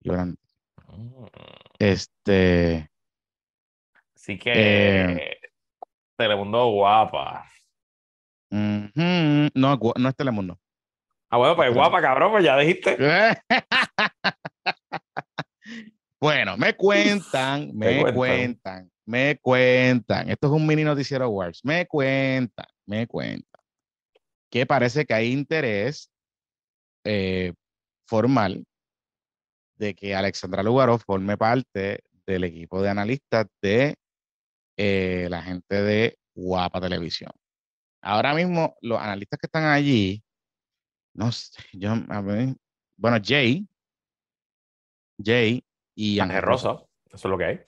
[0.00, 0.24] Iba.
[0.24, 0.34] Mm.
[1.78, 2.88] Este,
[4.16, 5.38] Así que Eh,
[6.16, 7.46] Telemundo guapa.
[8.50, 10.58] no, no es Telemundo.
[11.30, 12.96] Ah, bueno, pues guapa, cabrón, pues ya dijiste.
[16.20, 18.14] Bueno, me cuentan, me cuentan?
[18.14, 20.28] cuentan, me cuentan.
[20.28, 21.64] Esto es un mini noticiero awards.
[21.64, 23.60] Me cuentan, me cuentan.
[24.50, 26.10] Que parece que hay interés
[27.04, 27.52] eh,
[28.08, 28.64] formal
[29.78, 33.94] de que Alexandra Lugaro forme parte del equipo de analistas de
[34.76, 37.30] eh, la gente de Guapa Televisión.
[38.02, 40.22] Ahora mismo, los analistas que están allí,
[41.14, 42.54] no sé, yo, a mí,
[42.96, 43.66] bueno, Jay,
[45.22, 45.62] Jay
[45.96, 46.68] y Ángel Ángel Rosa.
[46.72, 46.84] Rosa.
[47.10, 47.60] Eso es lo que hay.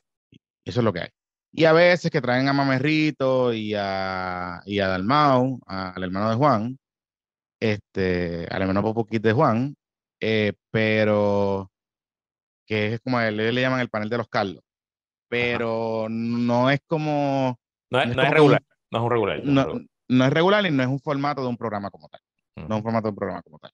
[0.65, 1.09] Eso es lo que hay.
[1.53, 6.31] Y a veces que traen a Mamerrito y a, y a Dalmau, a- al hermano
[6.31, 6.79] de Juan,
[7.61, 9.75] este, al hermano Popoquit de Juan,
[10.21, 11.71] eh, pero
[12.71, 14.63] que es como ellos le llaman el panel de los Carlos.
[15.29, 17.59] Pero no es como,
[17.91, 18.63] No es, No es no es como regular.
[18.93, 19.45] No es un regular.
[19.45, 19.87] no es regular.
[20.09, 22.21] no es regular y no es un formato de un programa como tal.
[22.55, 23.73] No es un formato de un programa como tal.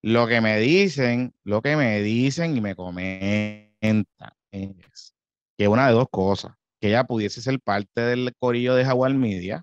[0.00, 5.14] Lo que me dicen, lo que me dicen y me comentan es
[5.58, 9.62] que una de dos cosas, que ella pudiese ser parte del corillo de Jaguar Media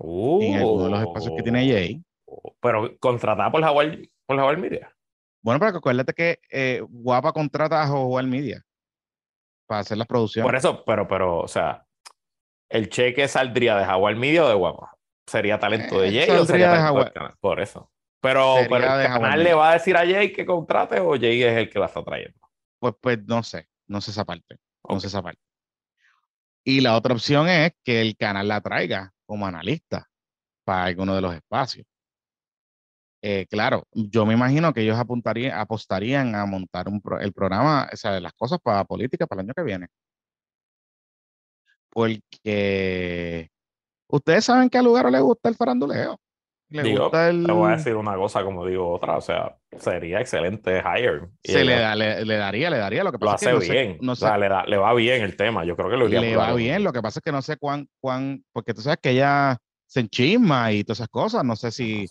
[0.00, 2.02] en alguno de los espacios que tiene Jay.
[2.24, 4.95] Oh, Pero contratada por Jaguar, por Jaguar Media.
[5.46, 8.66] Bueno, pero que acuérdate que eh, Guapa contrata a Jaguar Media
[9.68, 10.44] para hacer las producciones.
[10.44, 11.86] Por eso, pero, pero, o sea,
[12.68, 14.96] el cheque saldría de Jaguar Media o de Guapa.
[15.24, 17.34] ¿Sería talento de Eh, Jay o saldría sería de talento canal?
[17.38, 17.92] Por eso.
[18.20, 21.56] Pero, pero el canal le va a decir a Jay que contrate o Jay es
[21.56, 22.40] el que la está trayendo.
[22.80, 25.40] Pues, pues no sé, no sé esa parte, no sé esa parte.
[26.64, 30.08] Y la otra opción es que el canal la traiga como analista
[30.64, 31.86] para alguno de los espacios.
[33.28, 37.96] Eh, claro, yo me imagino que ellos apuntarían, apostarían a montar un el programa, o
[37.96, 39.88] sea, las cosas para política para el año que viene.
[41.90, 43.50] Porque
[44.06, 46.20] ustedes saben que a Lugaro le gusta el faranduleo.
[46.68, 47.44] Le gusta el...
[47.44, 51.28] Te voy a decir una cosa como digo otra, o sea, sería excelente hire.
[51.42, 53.02] Se le, da, le, daría, le daría.
[53.02, 55.64] Lo que pasa lo hace bien, o sea, le, le, va bien el tema.
[55.64, 57.56] Yo creo que lo iría Le va bien, lo que pasa es que no sé
[57.56, 61.44] cuán, cuán, porque tú sabes que ella se enchisma y todas esas cosas.
[61.44, 62.06] No sé si,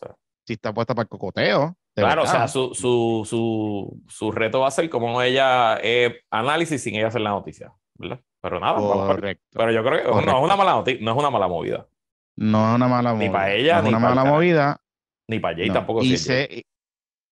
[0.46, 1.78] si está puesta para el cocoteo.
[1.96, 6.84] Claro, o sea, su, su, su, su, reto va a ser como ella eh, análisis
[6.84, 8.20] sin ella hacer la noticia, ¿verdad?
[8.42, 9.44] Pero nada, Correcto.
[9.54, 11.88] pero yo creo que no es una mala noticia, no es una mala movida.
[12.36, 13.28] No es una mala movida.
[13.28, 14.82] Ni para ella, no es una mala movida.
[15.28, 16.04] Ni para Jay tampoco.
[16.04, 16.66] Y sé,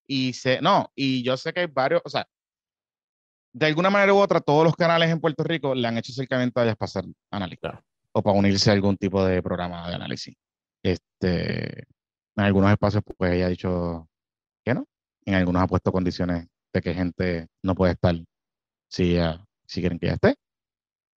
[0.08, 2.26] y, sé, no, y yo sé que hay varios, o sea,
[3.54, 6.60] de alguna manera u otra, todos los canales en Puerto Rico le han hecho acercamiento
[6.60, 7.70] a ellas para hacer análisis.
[8.14, 10.36] O para unirse a algún tipo de programa de análisis.
[10.82, 11.84] Este,
[12.36, 14.10] en algunos espacios, pues ella ha dicho
[14.64, 14.88] que no.
[15.26, 18.16] En algunos ha puesto condiciones de que gente no puede estar
[18.90, 19.18] si,
[19.66, 20.36] si quieren que ella esté.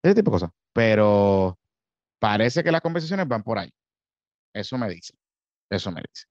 [0.04, 0.52] Ese tipo de cosas.
[0.74, 1.58] Pero
[2.20, 3.72] parece que las conversaciones van por ahí.
[4.54, 5.14] Eso me dice.
[5.70, 6.26] Eso me dice.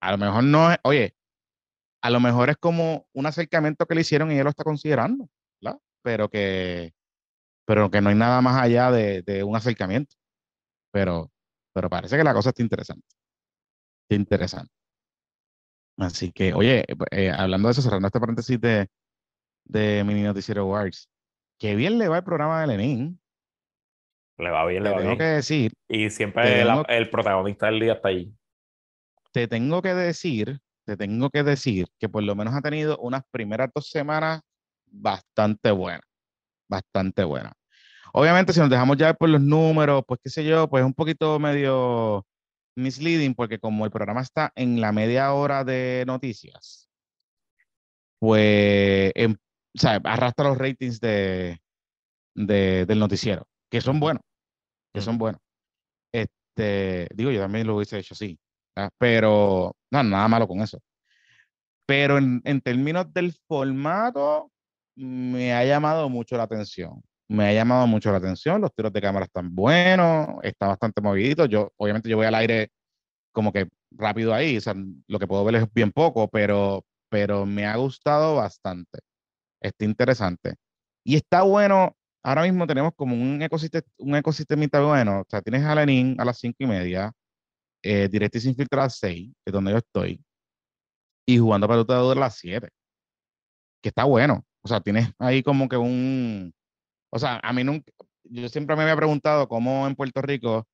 [0.00, 1.14] A lo mejor no es, oye,
[2.02, 5.28] a lo mejor es como un acercamiento que le hicieron y él lo está considerando.
[6.00, 6.94] Pero que,
[7.66, 10.14] pero que no hay nada más allá de, un acercamiento.
[10.92, 11.30] Pero,
[11.74, 13.06] pero parece que la cosa está interesante.
[14.08, 14.72] Está interesante.
[15.98, 18.88] Así que, oye, eh, hablando de eso, cerrando este paréntesis de,
[19.64, 21.10] de Mini Noticiero Awards,
[21.58, 23.20] qué bien le va el programa de Lenin.
[24.38, 25.18] Le va bien, le va tengo bien.
[25.18, 25.72] que decir.
[25.88, 28.32] Y siempre el protagonista del día está ahí.
[29.32, 33.22] Te tengo que decir, te tengo que decir que por lo menos ha tenido unas
[33.30, 34.40] primeras dos semanas
[34.86, 36.06] bastante buenas.
[36.66, 37.52] Bastante buenas.
[38.14, 40.94] Obviamente, si nos dejamos ya por los números, pues qué sé yo, pues es un
[40.94, 42.24] poquito medio
[42.78, 46.88] misleading, porque como el programa está en la media hora de noticias,
[48.18, 51.60] pues em, o sea, arrastra los ratings de,
[52.34, 54.22] de, del noticiero, que son buenos,
[54.92, 55.40] que son buenos.
[56.12, 58.38] Este, digo, yo también lo hubiese hecho así,
[58.98, 60.80] pero no, nada malo con eso.
[61.86, 64.50] Pero en, en términos del formato,
[64.96, 67.02] me ha llamado mucho la atención.
[67.28, 68.60] Me ha llamado mucho la atención.
[68.60, 71.46] Los tiros de cámara están buenos, está bastante movidito.
[71.46, 72.70] Yo, obviamente, yo voy al aire
[73.32, 74.56] como que rápido ahí.
[74.56, 74.74] O sea,
[75.08, 79.00] lo que puedo ver es bien poco, pero, pero me ha gustado bastante.
[79.60, 80.54] Está interesante.
[81.04, 85.20] Y está bueno ahora mismo tenemos como un ecosistema, un ecosistemita bueno.
[85.20, 87.12] O sea, tienes a Lenin a las cinco y media,
[87.82, 90.22] eh, Directo y Sin Filtro a las seis, que es donde yo estoy,
[91.26, 92.70] y jugando para a las siete,
[93.82, 94.44] que está bueno.
[94.62, 96.52] O sea, tienes ahí como que un.
[97.10, 97.92] O sea, a mí nunca.
[98.24, 100.66] Yo siempre me había preguntado cómo en Puerto Rico,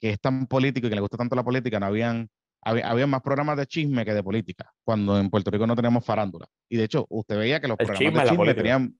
[0.00, 2.28] que es tan político y que le gusta tanto la política, no habían.
[2.66, 6.46] Había, más programas de chisme que de política, cuando en Puerto Rico no tenemos farándula.
[6.66, 8.96] Y de hecho, usted veía que los programas de chisme tenían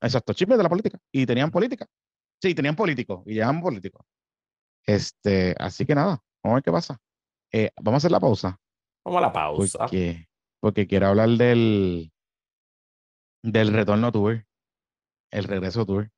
[0.00, 0.98] Exacto, chismes de la política.
[1.12, 1.86] Y tenían política.
[2.40, 4.06] Sí, tenían políticos y llevaban políticos.
[4.86, 7.00] Este, así que nada, vamos a ver qué pasa.
[7.52, 8.58] Eh, vamos a hacer la pausa.
[9.04, 9.78] Vamos a la pausa.
[9.80, 10.28] Porque,
[10.60, 12.12] porque quiero hablar del,
[13.42, 14.46] del retorno tour,
[15.30, 16.10] el regreso tour.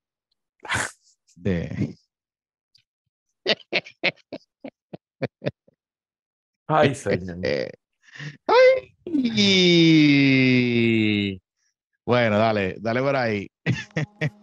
[1.37, 1.97] De.
[6.67, 7.39] Ay, señor.
[8.47, 8.95] Ay.
[12.05, 13.49] Bueno, dale, dale por ahí.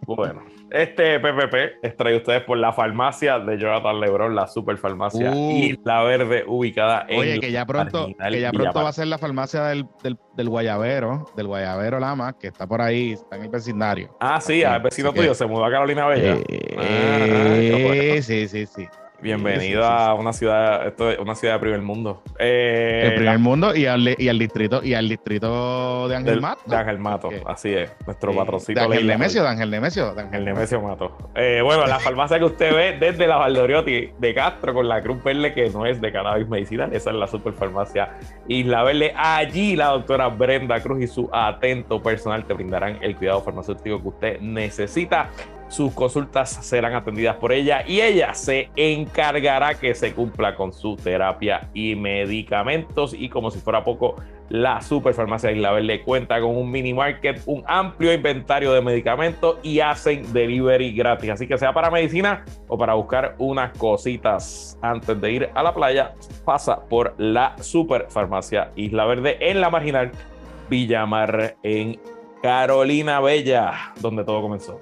[0.05, 5.31] bueno, este PPP es traído ustedes por la farmacia de Jonathan Lebron, la super farmacia
[5.31, 5.51] uh.
[5.51, 7.19] Isla Verde, ubicada en.
[7.19, 11.25] Oye, que ya pronto, que ya pronto va a ser la farmacia del, del, Guayabero,
[11.35, 14.15] del Guayabero Lama, que está por ahí, está en el vecindario.
[14.19, 16.37] Ah, sí, el vecino tuyo se mudó a Carolina Bella.
[16.47, 18.87] Eh, ah, sí, sí, sí.
[19.19, 22.21] Bienvenido a una ciudad, esto es una ciudad de primer mundo.
[22.37, 26.61] Eh, el primer mundo y al, y al distrito y al distrito de Ángel Mato.
[26.67, 28.79] De Ángel Mato, así es, nuestro patrocinio.
[28.79, 30.13] De Ángel Nemesio, de Ángel Nemesio.
[30.13, 31.17] De Ángel Nemesio Mato.
[31.33, 35.23] Eh, bueno, la farmacia que usted ve desde la Valdoriotti de Castro con la Cruz
[35.23, 39.13] Verde que no es de cannabis medicinal, esa es la superfarmacia Isla Verde.
[39.15, 44.07] Allí la doctora Brenda Cruz y su atento personal te brindarán el cuidado farmacéutico que
[44.09, 45.31] usted necesita
[45.67, 50.95] sus consultas serán atendidas por ella y ella se encargará que se cumpla con su
[50.95, 53.13] terapia y medicamentos.
[53.13, 54.15] Y como si fuera poco,
[54.49, 59.81] la Superfarmacia Isla Verde cuenta con un mini market, un amplio inventario de medicamentos y
[59.81, 61.31] hacen delivery gratis.
[61.31, 65.73] Así que sea para medicina o para buscar unas cositas antes de ir a la
[65.73, 66.13] playa,
[66.45, 70.11] pasa por la Superfarmacia Isla Verde en la marginal
[70.69, 71.99] Villamar en
[72.41, 74.79] Carolina Bella, donde todo comenzó.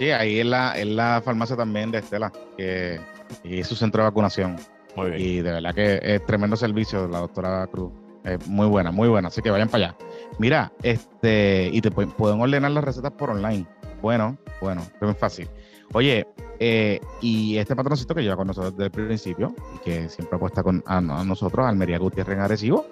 [0.00, 2.98] Sí, ahí es la, la farmacia también de Estela, que
[3.44, 4.56] es su centro de vacunación.
[4.96, 5.20] Muy bien.
[5.20, 7.92] Y de verdad que es tremendo servicio de la doctora Cruz.
[8.24, 9.28] Es muy buena, muy buena.
[9.28, 9.96] Así que vayan para allá.
[10.38, 13.66] Mira, este, y te pu- pueden ordenar las recetas por online.
[14.00, 15.50] Bueno, bueno, es muy fácil.
[15.92, 16.26] Oye,
[16.60, 20.62] eh, y este patroncito que lleva con nosotros desde el principio y que siempre apuesta
[20.62, 22.86] con a, a nosotros, Almería Gutiérrez en Arecibo,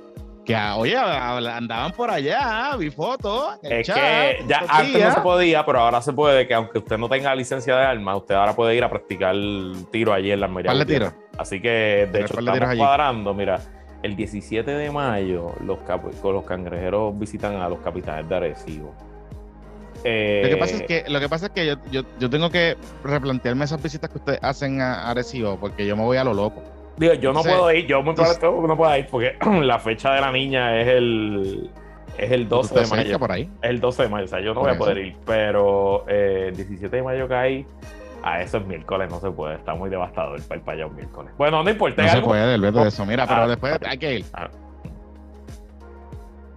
[0.48, 3.58] que ah, oye, andaban por allá, vi fotos.
[3.62, 6.96] Es chat, que ya antes no se podía, pero ahora se puede, que aunque usted
[6.96, 9.34] no tenga licencia de arma, usted ahora puede ir a practicar
[9.92, 10.70] tiro allí en la Almería.
[10.70, 11.12] ¿Cuál le tiro?
[11.36, 13.60] Así que, de hecho, estamos cuadrando, mira,
[14.02, 15.80] el 17 de mayo los,
[16.22, 18.94] con los cangrejeros visitan a los capitanes de Arecibo.
[20.02, 22.48] Eh, Lo que pasa es que, lo que, pasa es que yo, yo, yo tengo
[22.48, 26.32] que replantearme esas visitas que ustedes hacen a Arecibo porque yo me voy a lo
[26.32, 26.62] loco.
[26.98, 30.20] Digo, yo no puedo ir, yo muy probablemente no puedo ir porque la fecha de
[30.20, 31.70] la niña es el,
[32.16, 33.18] es el 12 de mayo.
[33.18, 33.50] por ahí.
[33.62, 36.46] Es el 12 de mayo, o sea, yo no voy a poder ir, pero eh,
[36.48, 37.64] el 17 de mayo cae
[38.22, 41.32] a eso es miércoles, no se puede, está muy devastador para allá un miércoles.
[41.38, 43.06] Bueno, no importa, No se algo- puede, olvídate de eso.
[43.06, 43.82] Mira, pero Ah, después ok.
[43.86, 44.24] hay que ir.
[44.32, 44.48] Ah.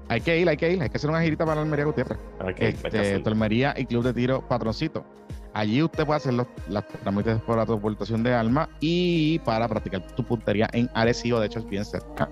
[0.09, 0.81] Hay que ir, hay que ir.
[0.81, 2.17] Hay que hacer una girita para la Almería Gutiérrez.
[2.41, 3.27] Ok, hay que Este, hacerlo.
[3.27, 5.05] Almería y Club de Tiro Patroncito.
[5.54, 6.47] Allí usted puede hacer los,
[7.04, 11.39] trámites por la transportación de alma y para practicar tu puntería en Arecibo.
[11.39, 12.30] De hecho, es bien cerca.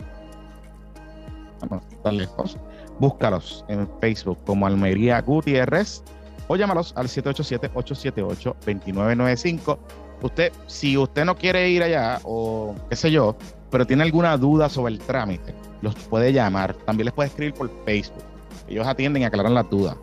[1.70, 2.58] No está lejos.
[3.00, 6.02] Búscalos en Facebook como Almería Gutiérrez
[6.48, 9.78] o llámalos al 787-878-2995.
[10.22, 13.36] Usted, si usted no quiere ir allá o qué sé yo,
[13.70, 16.74] pero tiene alguna duda sobre el trámite, los puede llamar.
[16.74, 18.24] También les puede escribir por Facebook.
[18.68, 19.96] Ellos atienden y aclaran las dudas.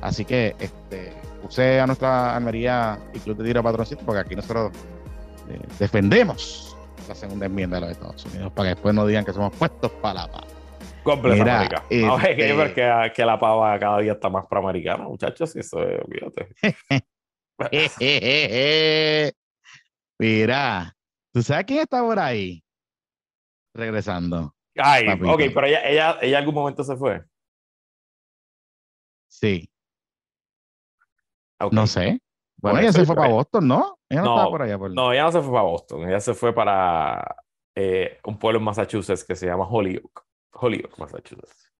[0.00, 1.12] Así que este,
[1.52, 4.72] use a nuestra Almería y Club de Tiro Patroncito porque aquí nosotros
[5.48, 6.76] eh, defendemos
[7.06, 9.90] la segunda enmienda de los Estados Unidos para que después no digan que somos puestos
[9.92, 10.46] para la paz.
[11.02, 11.84] Completa Mira, América.
[11.90, 15.58] No, es que, este- que, que la pava cada día está más proamericana, muchachos, y
[15.60, 16.54] eso es, olvídate.
[20.18, 20.96] Mira,
[21.34, 22.62] ¿tú sabes quién está por ahí?
[23.74, 24.54] Regresando.
[24.76, 25.32] Ay, Papito.
[25.32, 27.22] ok, pero ella, ella, ella algún momento se fue.
[29.28, 29.68] Sí,
[31.66, 31.72] Ok.
[31.72, 32.20] no sé.
[32.60, 33.98] Bueno, Por ella se fue para Boston, ¿no?
[34.08, 34.78] Ella no, No, estaba por allá.
[34.78, 34.90] Por...
[34.94, 37.36] No, ella no se fue para Boston, ella se fue para
[37.74, 40.22] eh, un pueblo en Massachusetts que se llama Holyoke.
[40.52, 41.72] Holyoke, Massachusetts.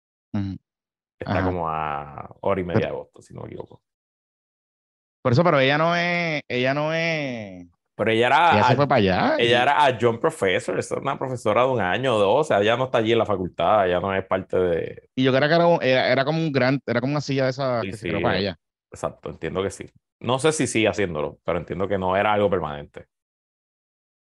[1.20, 1.44] Está Ajá.
[1.44, 3.80] como a hora y media de Boston, si no me equivoco.
[5.22, 8.76] Por eso, pero ella no es, ella no es, Pero ella era, ella se a-
[8.76, 9.34] fue para allá.
[9.38, 12.60] y- ella era adjunct professor, es una profesora de un año o dos, o sea,
[12.60, 15.08] ella no está allí en la facultad, ella no es parte de...
[15.14, 17.50] Y yo creo que era, era, era como un gran, era como una silla de
[17.50, 18.58] esa Sí, que sí, para ella.
[18.92, 19.90] Exacto, entiendo que sí.
[20.20, 23.06] No sé si sigue haciéndolo, pero entiendo que no era algo permanente.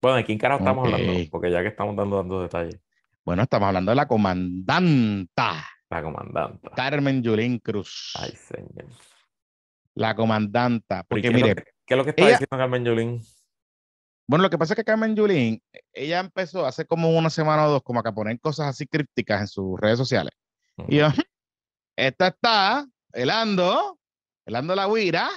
[0.02, 1.12] Bueno, ¿de quién carajo estamos hablando?
[1.30, 2.80] Porque ya que estamos dando, dando detalles,
[3.24, 6.68] Bueno, estamos hablando de la comandanta la comandante.
[6.76, 8.12] Carmen Yulín Cruz.
[8.18, 8.86] Ay, señor.
[9.94, 11.02] La comandanta.
[11.04, 12.56] Pero ¿y Porque qué es lo mire, que- ¿Qué es lo que está ella- diciendo
[12.58, 13.22] Carmen Yulín?
[14.28, 15.62] bueno, lo que pasa es que Carmen Yulín,
[15.94, 19.46] ella empezó hace como una semana o dos como a poner cosas así crípticas en
[19.48, 20.32] sus redes sociales.
[20.88, 21.06] Y yo,
[21.96, 23.97] esta está helando,
[24.48, 25.28] helando la guira.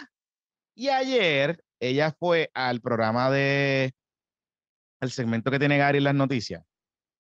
[0.75, 3.93] Y ayer ella fue al programa de,
[5.01, 6.63] el segmento que tiene Gary en las noticias.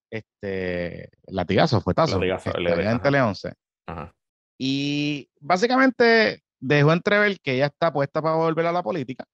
[0.09, 2.15] Este, latigazo, fue tazo.
[2.15, 3.01] Latigazo, este, en.
[3.01, 3.53] Tele 11.
[3.87, 4.13] Ajá.
[4.57, 9.25] Y básicamente dejó entrever que ella está puesta para volver a la política,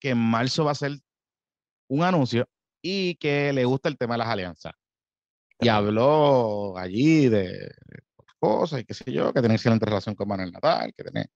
[0.00, 0.92] que en marzo va a ser
[1.88, 2.48] un anuncio
[2.82, 4.72] y que le gusta el tema de las alianzas.
[5.60, 7.70] Y habló allí de
[8.42, 11.26] cosas y qué sé yo, que tiene excelente relación con Manuel Natal, que tiene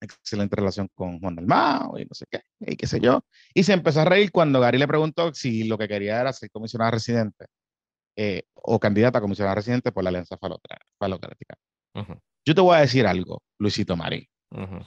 [0.00, 3.24] excelente relación con Juan Dalmao y no sé qué, y qué sé yo.
[3.52, 6.50] Y se empezó a reír cuando Gary le preguntó si lo que quería era ser
[6.50, 7.46] comisionada residente
[8.14, 10.36] eh, o candidata a comisionada residente por la Alianza
[10.98, 11.56] Falocrática.
[11.94, 14.86] Ujú, Yo te voy a decir algo, Luisito Marí, ujú.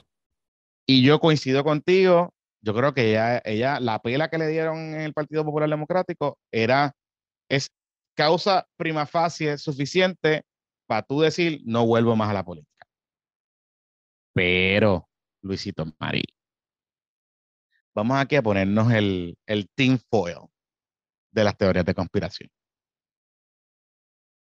[0.86, 2.32] y yo coincido contigo.
[2.62, 6.38] Yo creo que ella, ella, la pela que le dieron en el Partido Popular Democrático
[6.52, 6.94] era,
[7.48, 7.70] es
[8.14, 10.44] causa prima facie suficiente
[10.90, 12.84] para tú decir, no vuelvo más a la política.
[14.34, 15.08] Pero,
[15.40, 16.24] Luisito Marí,
[17.94, 20.48] vamos aquí a ponernos el, el team foil
[21.30, 22.50] de las teorías de conspiración.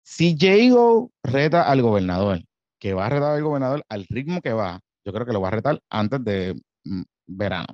[0.04, 2.42] Si Jago reta al gobernador,
[2.78, 5.48] que va a retar al gobernador al ritmo que va, yo creo que lo va
[5.48, 7.74] a retar antes de mm, verano.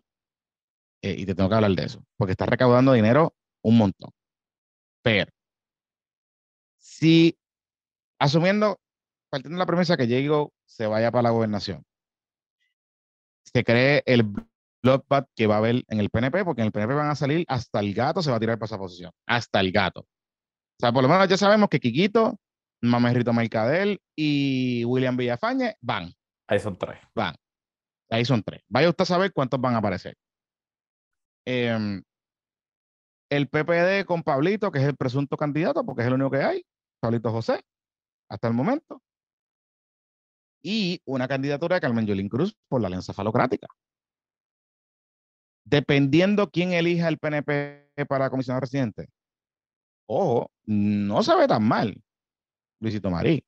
[1.01, 4.11] Eh, y te tengo que hablar de eso, porque está recaudando dinero un montón.
[5.01, 5.31] Pero,
[6.77, 7.38] si,
[8.19, 8.79] asumiendo,
[9.29, 11.83] partiendo de la premisa que Jago se vaya para la gobernación,
[13.43, 14.23] se cree el
[14.83, 17.45] bloodbath que va a haber en el PNP, porque en el PNP van a salir
[17.47, 20.01] hasta el gato se va a tirar para esa posición, hasta el gato.
[20.01, 22.39] O sea, por lo menos ya sabemos que Quiquito,
[22.81, 26.13] Mamerrito Mercadel y William Villafañe van,
[26.47, 26.97] Ahí son tres.
[27.13, 27.35] van.
[28.09, 28.61] Ahí son tres.
[28.67, 30.15] Vaya usted a saber cuántos van a aparecer.
[31.45, 32.01] Em,
[33.29, 36.65] el PPD con Pablito, que es el presunto candidato, porque es el único que hay,
[36.99, 37.61] Pablito José,
[38.29, 39.01] hasta el momento.
[40.61, 43.67] Y una candidatura de Carmen Yulín Cruz por la Alianza Falocrática.
[45.65, 49.09] Dependiendo quién elija el PNP para comisionado residente,
[50.07, 52.01] ojo, no se ve tan mal,
[52.79, 53.43] Luisito Marí.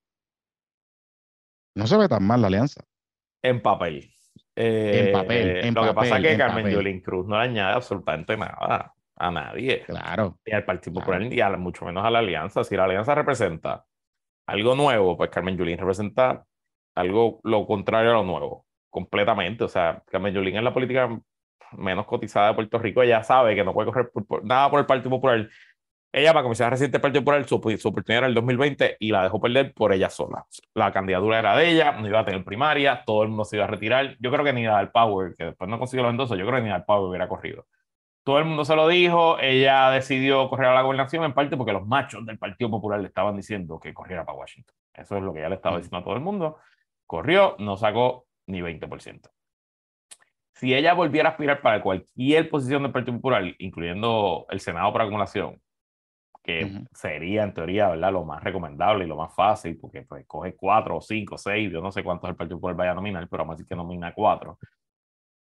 [1.75, 2.83] No se ve tan mal la alianza.
[3.41, 4.13] En papel.
[4.55, 5.57] en papel.
[5.65, 6.73] En lo papel, que pasa es que en Carmen papel.
[6.73, 9.83] Yulín Cruz no le añade absolutamente nada a nadie.
[9.85, 10.39] Claro.
[10.45, 11.05] Ni al Partido Claro.
[11.05, 12.63] Popular, ni a, mucho menos a la Alianza.
[12.63, 13.85] Si la Alianza representa
[14.47, 16.45] algo nuevo, pues Carmen Yulín representa
[16.95, 19.63] algo lo contrario a lo nuevo, completamente.
[19.63, 21.09] O sea, Carmen Yulín es la política
[21.77, 23.01] menos cotizada de Puerto Rico.
[23.03, 25.47] Ella sabe que no puede correr por- por- nada por el Partido Popular.
[26.13, 29.23] Ella, para comisionar residente del Partido Popular, su, su oportunidad era el 2020 y la
[29.23, 30.45] dejó perder por ella sola.
[30.73, 33.63] La candidatura era de ella, no iba a tener primaria, todo el mundo se iba
[33.65, 34.17] a retirar.
[34.19, 36.63] Yo creo que ni Nadal Power, que después no consiguió los endosos, yo creo que
[36.63, 37.65] ni Nadal Power hubiera corrido.
[38.23, 41.73] Todo el mundo se lo dijo, ella decidió correr a la gobernación en parte porque
[41.73, 44.75] los machos del Partido Popular le estaban diciendo que corriera para Washington.
[44.93, 45.79] Eso es lo que ella le estaba Mm.
[45.79, 46.57] diciendo a todo el mundo.
[47.07, 49.29] Corrió, no sacó ni 20%.
[50.53, 55.01] Si ella volviera a aspirar para cualquier posición del Partido Popular, incluyendo el Senado por
[55.01, 55.59] acumulación,
[56.43, 58.11] que sería en teoría ¿verdad?
[58.11, 61.81] lo más recomendable y lo más fácil, porque pues, coge cuatro o cinco, seis, yo
[61.81, 64.13] no sé cuántos el Partido Popular vaya a nominar, pero vamos a decir que nomina
[64.13, 64.57] cuatro.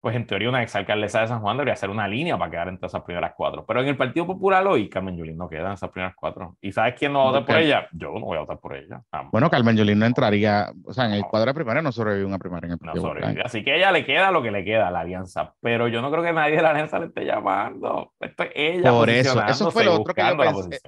[0.05, 2.85] Pues en teoría una exalcaldesa de San Juan debería hacer una línea para quedar entre
[2.85, 3.65] esas primeras cuatro.
[3.65, 6.57] Pero en el Partido Popular hoy, Carmen Yulín no queda en esas primeras cuatro.
[6.61, 7.87] ¿Y sabes quién no va a votar por ella?
[7.91, 9.01] Yo no voy a votar por ella.
[9.09, 9.31] Jamás.
[9.31, 12.37] Bueno, Carmen Yulín no entraría, o sea, en el cuadro de primaria no sobrevive una
[12.37, 13.21] primaria en el No Partido Popular.
[13.23, 13.41] sobrevive.
[13.47, 15.55] Así que ella le queda lo que le queda a la alianza.
[15.59, 18.13] Pero yo no creo que nadie de la alianza le esté llamando.
[18.19, 20.79] Esto es ella Por eso, eso fue lo otro que yo pensé.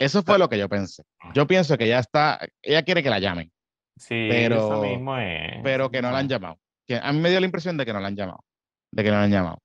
[0.00, 1.04] Eso fue lo que yo pensé.
[1.32, 3.52] Yo pienso que ya está, ella quiere que la llamen,
[3.96, 5.60] Sí, pero- eso mismo es.
[5.62, 6.58] pero que no la han llamado.
[6.90, 8.44] Que a mí me dio la impresión de que no la han llamado,
[8.90, 9.62] de que no la han llamado.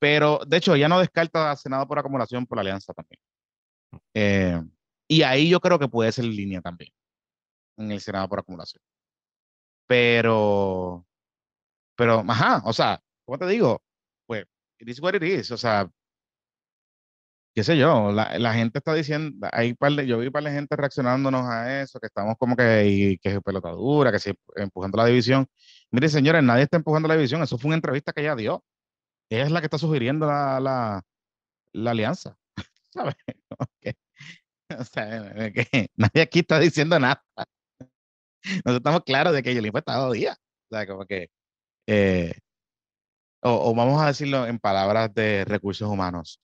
[0.00, 3.20] Pero, de hecho, ella no descarta a Senado por acumulación por la alianza también.
[4.14, 4.62] Eh,
[5.08, 6.90] y ahí yo creo que puede ser línea también,
[7.76, 8.82] en el Senado por acumulación.
[9.86, 11.06] Pero,
[11.94, 13.82] pero, ajá, o sea, ¿cómo te digo?
[14.26, 14.46] Pues,
[14.78, 15.86] it is what it is, o sea,
[17.54, 20.52] qué sé yo, la, la gente está diciendo, hay par de, yo vi par de
[20.52, 24.96] gente reaccionándonos a eso, que estamos como que, y, que es pelotadura, que si empujando
[24.96, 25.46] la división.
[25.90, 28.64] Mire, señores, nadie está empujando la división, eso fue una entrevista que ella dio.
[29.30, 32.36] Ella es la que está sugiriendo la, la, alianza,
[32.92, 33.14] ¿sabes?
[34.78, 35.06] O sea,
[35.96, 37.24] nadie aquí está diciendo nada.
[38.44, 40.36] Nosotros estamos claros de que Yolín fue estado día.
[40.70, 41.30] O sea, como que,
[41.86, 42.34] eh,
[43.42, 46.38] o, vamos a decirlo en palabras de recursos humanos,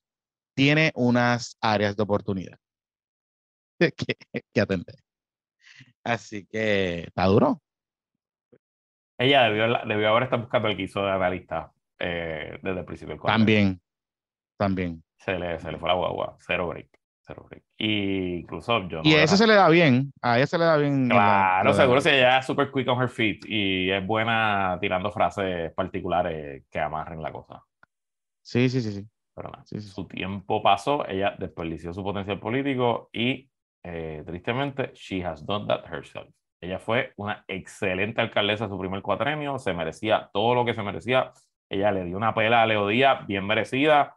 [0.57, 2.59] tiene unas áreas de oportunidad
[3.79, 4.97] que atender.
[6.03, 7.64] Así que está duro.
[9.25, 13.21] Ella debió, debió haber estado buscando el guiso de analista eh, desde el principio del
[13.21, 13.39] cuadro.
[13.39, 13.81] También,
[14.57, 15.03] también.
[15.19, 16.37] Se le, se le fue la guagua.
[16.41, 16.89] Cero break.
[17.27, 17.63] Cero break.
[17.79, 19.09] Y incluso yo no.
[19.09, 21.09] Y a eso se le da bien, a ella se le da bien.
[21.09, 24.77] la- Claro, la- seguro si ella es super quick on her feet y es buena
[24.81, 27.63] tirando frases particulares que amarren la cosa.
[28.43, 29.07] Sí, sí, sí, sí.
[29.35, 33.49] Pero nada, Sí, sí, su tiempo pasó, ella desperdició su potencial político y
[33.83, 36.29] eh, tristemente, she has done that herself.
[36.65, 41.31] Ella fue una excelente alcaldesa su primer cuatrenio, se merecía todo lo que se merecía.
[41.69, 44.17] Ella le dio una pela a Leo Díaz bien merecida.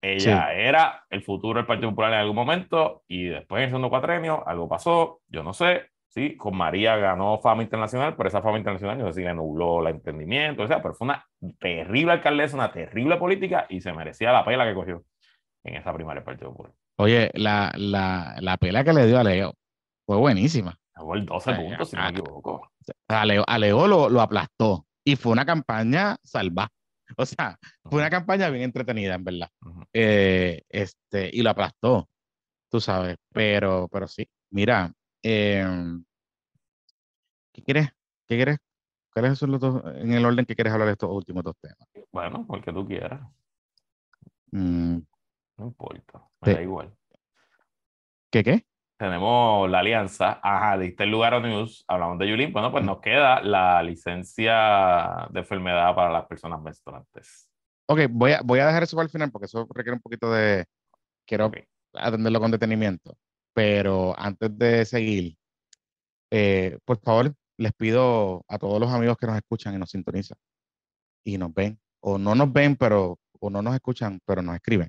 [0.00, 3.90] Ella era el futuro del Partido Popular en algún momento y después en el segundo
[3.90, 8.56] cuatrenio algo pasó, yo no sé, sí, con María ganó fama internacional, pero esa fama
[8.56, 11.26] internacional no sé si le nubló el entendimiento, o sea, pero fue una
[11.58, 15.04] terrible alcaldesa, una terrible política y se merecía la pela que cogió
[15.64, 16.72] en esa primaria del Partido Popular.
[16.96, 19.54] Oye, la, la, la pelea que le dio a Leo
[20.06, 20.79] fue buenísima.
[21.14, 22.70] El 12 Ay, puntos, si no me equivoco.
[23.08, 26.72] A Leo, a Leo lo, lo aplastó y fue una campaña salvaje.
[27.16, 29.50] O sea, fue una campaña bien entretenida, en verdad.
[29.92, 32.08] Eh, este, y lo aplastó,
[32.70, 33.16] tú sabes.
[33.32, 34.92] Pero, pero sí, mira,
[35.22, 36.04] em,
[37.52, 37.88] ¿qué quieres?
[38.28, 38.58] ¿Qué quieres?
[39.12, 41.78] ¿Cuáles son los dos, en el orden que quieres hablar de estos últimos dos temas?
[42.12, 43.20] Bueno, porque tú quieras,
[44.52, 44.98] Mm,
[45.58, 46.54] no importa, me Sí.
[46.56, 46.92] da igual.
[48.32, 48.66] ¿Qué qué?
[49.00, 53.00] Tenemos la alianza, ajá, diste el lugar a News, hablamos de Yulín, bueno, pues nos
[53.00, 57.48] queda la licencia de enfermedad para las personas menstruantes.
[57.86, 60.30] Ok, voy a, voy a dejar eso para el final porque eso requiere un poquito
[60.30, 60.66] de...
[61.26, 61.50] Quiero
[61.94, 63.16] atenderlo con detenimiento.
[63.54, 65.34] Pero antes de seguir,
[66.30, 70.36] eh, por favor, les pido a todos los amigos que nos escuchan y nos sintonizan
[71.24, 74.88] y nos ven, o no nos ven, pero, o no nos escuchan, pero nos escriben,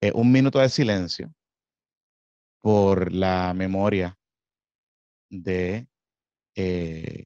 [0.00, 1.30] eh, un minuto de silencio
[2.60, 4.16] por la memoria
[5.30, 5.86] de
[6.56, 7.24] eh,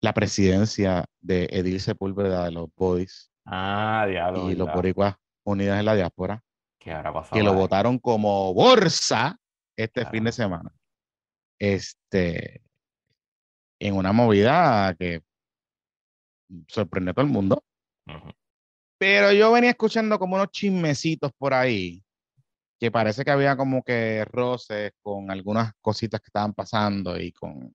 [0.00, 5.86] la presidencia de Edil Sepúlveda de los Boys Ah, diablo, y los boricuas Unidas en
[5.86, 6.42] la Diáspora,
[6.78, 7.32] ¿Qué habrá pasado?
[7.34, 7.56] que lo ahí?
[7.56, 9.38] votaron como bolsa
[9.76, 10.70] este fin de semana.
[11.58, 12.62] Este,
[13.80, 15.22] en una movida que
[16.68, 17.64] sorprendió a todo el mundo.
[18.98, 22.04] Pero yo venía escuchando como unos chismecitos por ahí,
[22.78, 27.74] que parece que había como que roces con algunas cositas que estaban pasando y con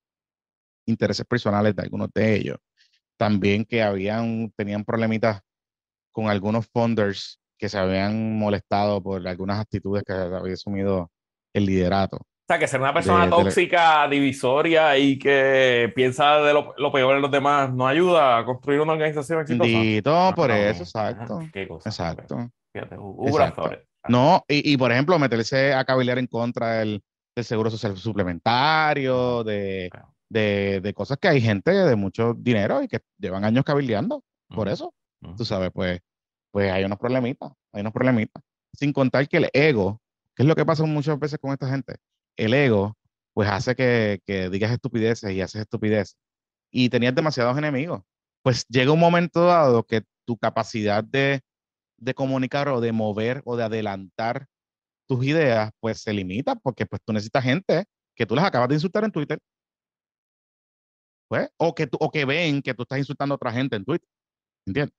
[0.86, 2.58] intereses personales de algunos de ellos.
[3.18, 5.42] También que habían, tenían problemitas
[6.12, 11.12] con algunos funders que se habían molestado por algunas actitudes que había asumido
[11.54, 12.18] el liderato.
[12.18, 16.92] O sea, que ser una persona de tóxica, divisoria y que piensa de lo, lo
[16.92, 19.70] peor de los demás no ayuda a construir una organización exitosa.
[19.70, 21.40] Dito, por eso, ajá, exacto.
[21.54, 21.90] Qué cosa.
[21.90, 22.50] Exacto.
[22.74, 23.72] Fíjate, hubo Exacto.
[24.08, 27.02] No, y, y, por ejemplo, meterse a cabildear en contra del,
[27.36, 29.90] del seguro social suplementario, de,
[30.30, 34.68] de, de cosas que hay gente de mucho dinero y que llevan años cabildeando por
[34.68, 34.94] eso.
[35.38, 36.02] Tú sabes, pues,
[36.52, 38.44] pues hay unos problemitas, hay unos problemitas.
[38.74, 40.02] Sin contar que el ego,
[40.36, 41.96] que es lo que pasa muchas veces con esta gente,
[42.36, 42.98] el ego,
[43.34, 46.18] pues hace que, que digas estupideces y haces estupideces.
[46.72, 48.02] Y tenías demasiados enemigos.
[48.42, 51.42] Pues llega un momento dado que tu capacidad de,
[52.04, 54.48] de comunicar o de mover o de adelantar
[55.08, 57.86] tus ideas, pues se limita porque pues tú necesitas gente
[58.16, 59.40] que tú les acabas de insultar en Twitter.
[61.28, 63.86] Pues, o que, tú, o que ven que tú estás insultando a otra gente en
[63.86, 64.08] Twitter.
[64.66, 64.96] ¿Entiendes?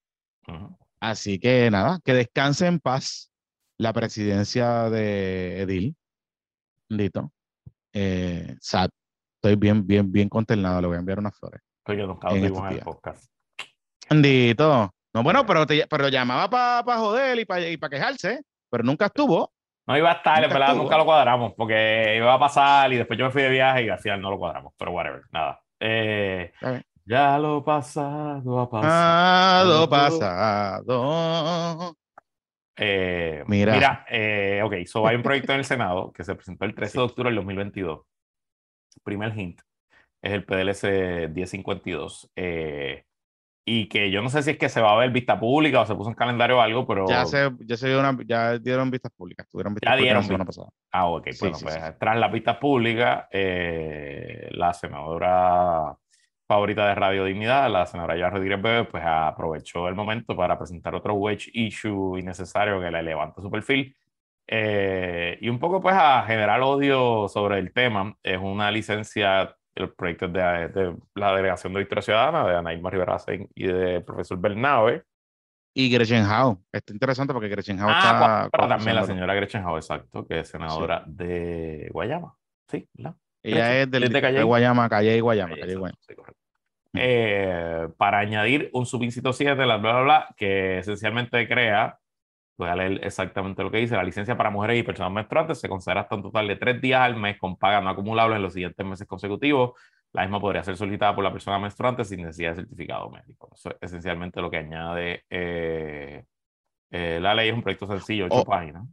[1.00, 3.30] Así que nada, que descanse en paz
[3.78, 5.96] la presidencia de Edil.
[6.88, 7.32] Bendito.
[7.92, 8.90] Eh, sad.
[9.36, 10.80] Estoy bien, bien, bien consternado.
[10.80, 11.61] Le voy a enviar unas flores.
[11.86, 13.30] Nunca lo En estos en el podcast.
[14.09, 14.93] Bendito.
[15.14, 15.44] No, bueno, Sí.
[15.48, 19.52] pero, te, pero llamaba para joder y para y pa quejarse, pero nunca estuvo.
[19.86, 20.82] No iba a estar, en Nunca verdad, estuvo.
[20.84, 23.88] nunca lo cuadramos, porque iba a pasar y después yo me fui de viaje y
[23.90, 25.60] al final no lo cuadramos, pero whatever, nada.
[25.78, 26.52] Eh,
[27.04, 31.94] ya lo pasado ha Pasado, pasado.
[32.76, 33.72] Eh, Mira.
[33.74, 36.98] mira, eh, ok, so hay un proyecto en el Senado que se presentó el 13
[36.98, 38.00] de octubre del 2022.
[39.04, 39.60] Primer hint
[40.22, 42.30] es el PDLC 1052.
[42.36, 43.04] eh,
[43.66, 45.86] y que yo no sé si es que se va a ver vista pública o
[45.86, 47.06] se puso en calendario o algo, pero.
[47.08, 49.46] Ya se, ya se dio una, ya dieron vistas públicas.
[49.50, 50.68] Tuvieron vistas Ya públicas dieron la semana pasada.
[50.92, 51.28] Ah, ok.
[51.32, 55.96] Sí, bueno, sí, pues sí, tras las vistas públicas, eh, la senadora
[56.46, 60.94] favorita de Radio Dignidad, la senadora Iván Rodríguez Bebe, pues aprovechó el momento para presentar
[60.94, 63.96] otro wedge issue innecesario que le levanta su perfil.
[64.46, 68.14] eh, y un poco pues a generar odio sobre el tema.
[68.22, 72.90] Es una licencia, el proyecto de, de la Delegación de Victoria Ciudadana, de Ana Irma
[72.90, 73.16] Rivera
[73.54, 75.02] y del profesor Bernabe.
[75.76, 76.58] Y Gretchen Howe.
[76.72, 78.58] Está interesante porque Gretchen Howe Ah, está.
[78.58, 82.36] pues, también la señora Gretchen Howe, exacto, que es senadora de Guayama.
[82.68, 83.16] Sí, ¿verdad?
[83.42, 84.42] Ella Gretchen, es del desde distrito de.
[84.44, 85.56] Guayama, Calle y Guayama.
[85.56, 85.98] Calle Guayama.
[86.00, 86.14] sí.
[86.96, 91.98] Eh, para añadir un subincito 7, bla, bla, bla, bla, que esencialmente crea,
[92.57, 95.68] voy a leer exactamente lo que dice, la licencia para mujeres y personas menstruantes se
[95.68, 98.52] concederá hasta un total de tres días al mes con paga no acumulable en los
[98.52, 99.72] siguientes meses consecutivos.
[100.12, 103.50] La misma podría ser solicitada por la persona menstruante sin necesidad de certificado médico.
[103.52, 106.24] Eso es esencialmente lo que añade eh,
[106.90, 107.48] eh, la ley.
[107.48, 108.44] Es un proyecto sencillo, ocho Oh.
[108.44, 108.84] páginas.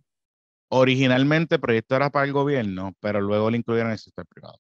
[0.70, 4.58] Originalmente el proyecto era para el gobierno, pero luego lo incluyeron en el sector privado.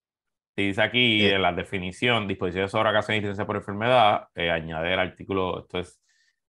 [0.58, 1.36] Y dice aquí Eh.
[1.36, 5.99] en la definición, disposiciones sobre vacaciones y licencia por enfermedad, eh, añadir artículo, esto es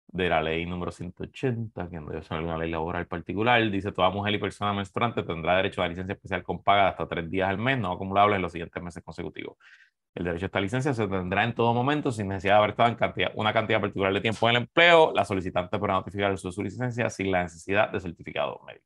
[0.08, 4.10] de la ley número 180, que no debe ser una ley laboral particular, dice toda
[4.10, 7.30] mujer y persona menstruante tendrá derecho a la licencia especial con paga de hasta tres
[7.30, 9.58] días al mes, no acumulable en los siguientes meses consecutivos.
[10.16, 12.90] El derecho a esta licencia se tendrá en todo momento sin necesidad de haber estado
[12.90, 15.12] en cantidad, una cantidad particular de tiempo en el empleo.
[15.14, 18.86] La solicitante podrá notificar el uso de su licencia sin la necesidad de certificado médico.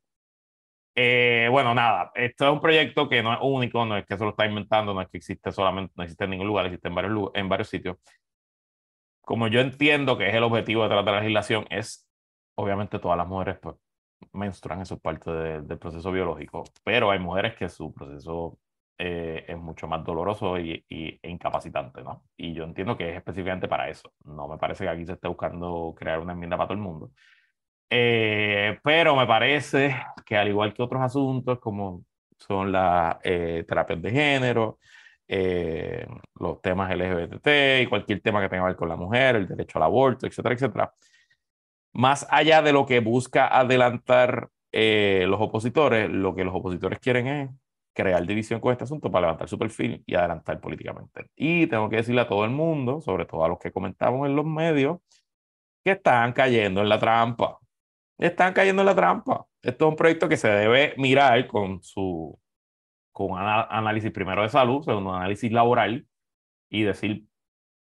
[0.94, 4.24] Eh, bueno, nada, esto es un proyecto que no es único, no es que se
[4.24, 6.94] lo está inventando, no es que existe solamente, no existe en ningún lugar, existe en
[6.94, 7.96] varios, en varios sitios.
[9.22, 12.08] Como yo entiendo que es el objetivo detrás de la legislación, es
[12.56, 13.76] obviamente todas las mujeres pues,
[14.32, 18.58] menstruan, eso es parte de- del proceso biológico, pero hay mujeres que su proceso
[18.98, 22.24] eh, es mucho más doloroso y, y- e incapacitante, ¿no?
[22.36, 24.12] Y yo entiendo que es específicamente para eso.
[24.24, 27.10] No me parece que aquí se esté buscando crear una enmienda para todo el mundo.
[27.90, 29.94] Eh, pero me parece
[30.24, 32.04] que al igual que otros asuntos como
[32.38, 34.78] son las eh, terapias de género,
[35.34, 37.46] eh, los temas LGBT
[37.80, 40.54] y cualquier tema que tenga que ver con la mujer, el derecho al aborto, etcétera,
[40.54, 40.94] etcétera,
[41.94, 47.28] más allá de lo que busca adelantar eh, los opositores, lo que los opositores quieren
[47.28, 47.50] es
[47.94, 51.30] crear división con este asunto para levantar su perfil y adelantar políticamente.
[51.34, 54.36] Y tengo que decirle a todo el mundo, sobre todo a los que comentamos en
[54.36, 54.98] los medios,
[55.82, 57.58] que están cayendo en la trampa.
[58.18, 59.46] Están cayendo en la trampa.
[59.62, 62.38] Esto es un proyecto que se debe mirar con su
[63.12, 66.06] con un análisis primero de salud, segundo análisis laboral
[66.70, 67.24] y decir,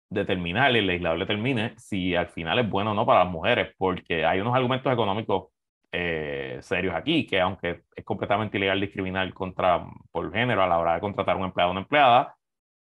[0.09, 4.25] determinar, el legislador determine si al final es bueno o no para las mujeres, porque
[4.25, 5.49] hay unos argumentos económicos
[5.91, 10.95] eh, serios aquí, que aunque es completamente ilegal discriminar contra, por género a la hora
[10.95, 12.36] de contratar a un empleado o una empleada,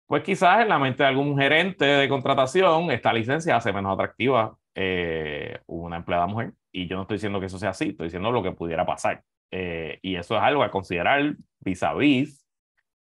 [0.07, 4.55] pues quizás en la mente de algún gerente de contratación esta licencia hace menos atractiva
[4.75, 6.53] eh, una empleada mujer.
[6.71, 9.23] Y yo no estoy diciendo que eso sea así, estoy diciendo lo que pudiera pasar.
[9.51, 12.45] Eh, y eso es algo a considerar vis a vis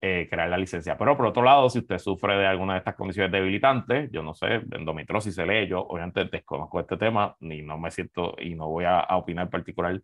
[0.01, 0.97] eh, crear la licencia.
[0.99, 4.35] Pero por otro lado, si usted sufre de alguna de estas condiciones debilitantes, yo no
[4.35, 8.69] sé, endometriosis se lee, yo obviamente desconozco este tema, ni no me siento y no
[8.69, 10.01] voy a, opinar particular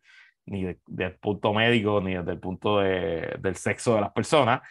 [0.47, 4.63] ni desde el punto médico ni desde el punto de, del sexo de las personas,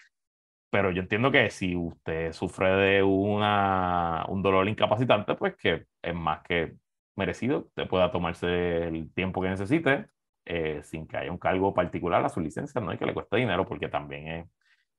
[0.72, 6.16] pero yo entiendo que si usted sufre de una, un dolor incapacitante, pues que es
[6.16, 6.74] más que
[7.16, 10.07] merecido, usted pueda tomarse el tiempo que necesite
[10.46, 13.38] eh, sin que haya un cargo particular a su licencia, no hay que le cueste
[13.38, 14.48] dinero, porque también es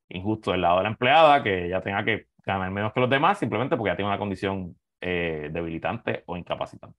[0.09, 3.39] injusto del lado de la empleada que ella tenga que ganar menos que los demás
[3.39, 6.99] simplemente porque ya tiene una condición eh, debilitante o incapacitante.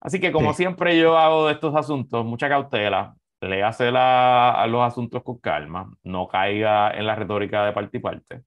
[0.00, 4.82] Así que como siempre yo hago de estos asuntos mucha cautela, le hace a los
[4.82, 8.42] asuntos con calma, no caiga en la retórica de parte y parte.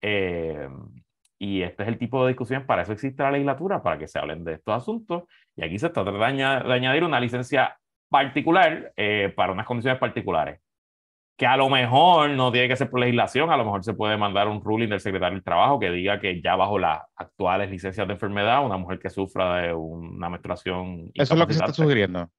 [0.00, 0.68] Eh,
[1.38, 4.18] y este es el tipo de discusiones, para eso existe la legislatura, para que se
[4.18, 5.24] hablen de estos asuntos.
[5.56, 7.76] Y aquí se trata de, añadir una licencia
[8.12, 10.60] particular eh, para unas condiciones particulares
[11.36, 14.16] que a lo mejor no tiene que ser por legislación, a lo mejor se puede
[14.16, 18.06] mandar un ruling del secretario del Trabajo que diga que ya bajo las actuales licencias
[18.06, 21.10] de enfermedad, una mujer que sufra de una menstruación.
[21.14, 22.30] Eso es lo que se está sugiriendo.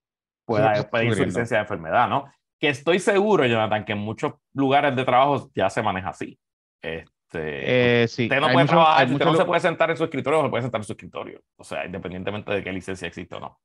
[0.45, 2.31] Pueda pedir su licencia de enfermedad, ¿no?
[2.59, 6.39] Que estoy seguro, Jonathan, que en muchos lugares de trabajo ya se maneja así.
[6.81, 8.23] Este, eh, sí.
[8.23, 10.63] Usted no puede trabajar, usted no se puede sentar en su escritorio, no se puede
[10.63, 11.41] sentar en su escritorio.
[11.57, 13.59] O sea, independientemente de qué licencia existe o no.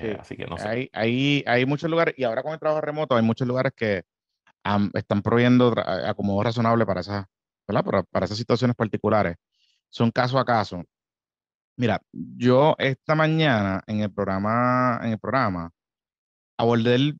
[0.00, 0.68] Eh, así que no sé.
[0.68, 4.02] Hay, hay, hay muchos lugares, y ahora con el trabajo remoto, hay muchos lugares que
[4.94, 7.24] están proveyendo acomodo razonable para esas,
[7.66, 9.36] Para, para, esas situaciones particulares.
[9.88, 10.84] Son caso a caso.
[11.76, 15.70] Mira, yo esta mañana en el programa, en el programa,
[16.58, 17.18] abordé el,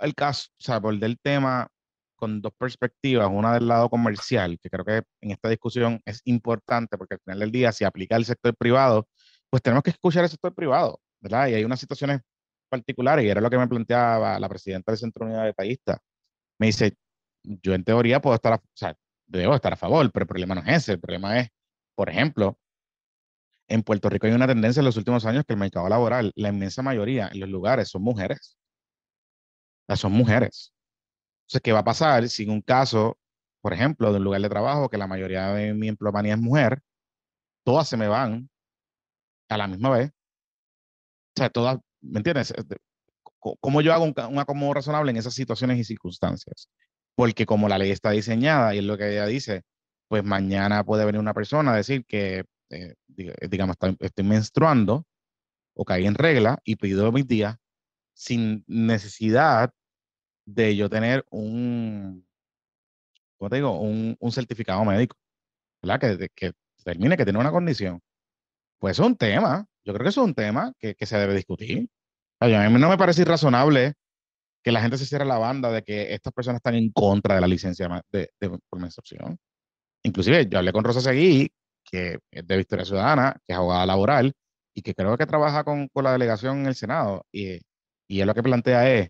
[0.00, 1.68] el caso, o sea, abordé el tema
[2.16, 6.98] con dos perspectivas, una del lado comercial, que creo que en esta discusión es importante
[6.98, 9.06] porque al final del día, si aplica el sector privado,
[9.50, 11.48] pues tenemos que escuchar el sector privado, ¿verdad?
[11.48, 12.20] Y hay unas situaciones
[12.68, 15.98] particulares, y era lo que me planteaba la presidenta del Centro Unidad Detallista
[16.58, 16.96] me dice,
[17.44, 18.96] yo en teoría puedo estar, a, o sea,
[19.26, 21.48] debo estar a favor, pero el problema no es ese, el problema es,
[21.94, 22.58] por ejemplo,
[23.68, 26.48] en Puerto Rico hay una tendencia en los últimos años que el mercado laboral, la
[26.48, 28.56] inmensa mayoría en los lugares son mujeres.
[29.82, 30.72] O sea, son mujeres.
[31.42, 33.18] Entonces, ¿qué va a pasar si en un caso,
[33.60, 36.80] por ejemplo, de un lugar de trabajo que la mayoría de mi empleomanía es mujer,
[37.64, 38.50] todas se me van
[39.48, 40.12] a la misma vez?
[41.38, 42.52] Sea, todas, ¿me entiendes?
[43.38, 46.68] ¿Cómo yo hago un, acomodo razonable en esas situaciones y circunstancias?
[47.14, 49.62] Porque como la ley está diseñada y es lo que ella dice,
[50.08, 52.94] pues mañana puede venir una persona a decir que, eh,
[53.48, 55.04] digamos, estoy menstruando
[55.74, 57.56] o caí en regla y pido mis días
[58.14, 59.72] sin necesidad
[60.44, 62.26] de yo tener un,
[63.36, 63.80] ¿cómo te digo?
[63.80, 65.16] Un, certificado médico,
[65.82, 66.18] ¿verdad?
[66.18, 66.52] Que, que
[66.84, 68.00] termine que tiene una condición.
[68.78, 71.34] Pues es un tema, yo creo que eso es un tema que, que se debe
[71.34, 71.88] discutir.
[72.40, 73.94] A mí no me parece irrazonable
[74.62, 77.40] que la gente se cierre la banda de que estas personas están en contra de
[77.40, 78.30] la licencia de,
[78.68, 79.38] por menstruación.
[80.02, 81.50] Inclusive yo hablé con Rosa Seguí,
[81.82, 84.34] que es de Victoria Ciudadana, que es abogada laboral
[84.74, 87.24] y que creo que trabaja con, con la delegación en el Senado.
[87.32, 87.58] Y,
[88.08, 89.08] y él lo que plantea es,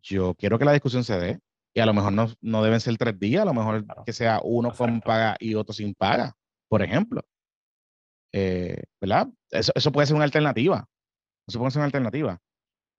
[0.00, 1.40] yo quiero que la discusión se dé
[1.74, 4.40] y a lo mejor no, no deben ser tres días, a lo mejor que sea
[4.44, 6.36] uno con paga y otro sin paga,
[6.68, 7.22] por ejemplo.
[8.32, 9.28] Eh, ¿Verdad?
[9.50, 10.86] Eso, eso puede ser una alternativa.
[11.46, 12.40] Eso puede ser una alternativa.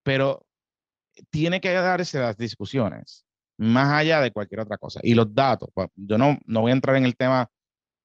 [0.03, 0.45] Pero
[1.29, 3.25] tiene que darse las discusiones
[3.57, 4.99] más allá de cualquier otra cosa.
[5.03, 7.49] Y los datos, pues, yo no, no voy a entrar en el tema,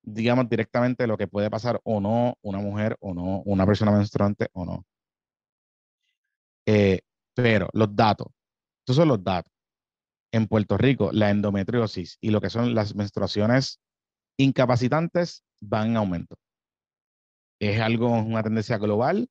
[0.02, 3.92] digamos, directamente de lo que puede pasar o no una mujer o no, una persona
[3.92, 4.86] menstruante o no.
[6.66, 7.00] Eh,
[7.34, 8.28] pero los datos,
[8.80, 9.52] estos son los datos.
[10.32, 13.80] En Puerto Rico, la endometriosis y lo que son las menstruaciones
[14.38, 16.36] incapacitantes van en aumento.
[17.62, 19.28] Es algo, una tendencia global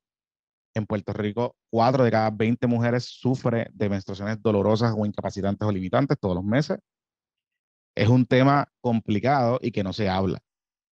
[0.74, 5.70] en Puerto Rico, 4 de cada 20 mujeres sufre de menstruaciones dolorosas o incapacitantes o
[5.70, 6.78] limitantes todos los meses.
[7.94, 10.38] Es un tema complicado y que no se habla.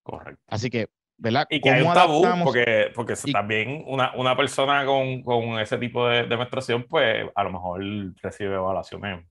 [0.03, 0.43] Correcto.
[0.49, 1.47] Así que, ¿verdad?
[1.49, 6.07] Y que hay un tabú, porque, porque también una, una persona con, con, ese tipo
[6.09, 7.83] de, de, menstruación, pues a lo mejor
[8.23, 9.25] recibe evaluaciones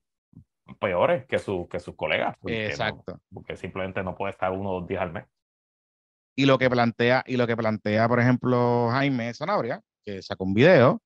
[0.80, 2.36] peores que, su, que sus colegas.
[2.44, 3.20] Exacto.
[3.32, 5.26] porque simplemente no puede estar uno o dos días al mes.
[6.40, 10.54] Y lo que plantea, y lo que plantea, por ejemplo, Jaime Sanabria, que sacó un
[10.54, 11.02] video,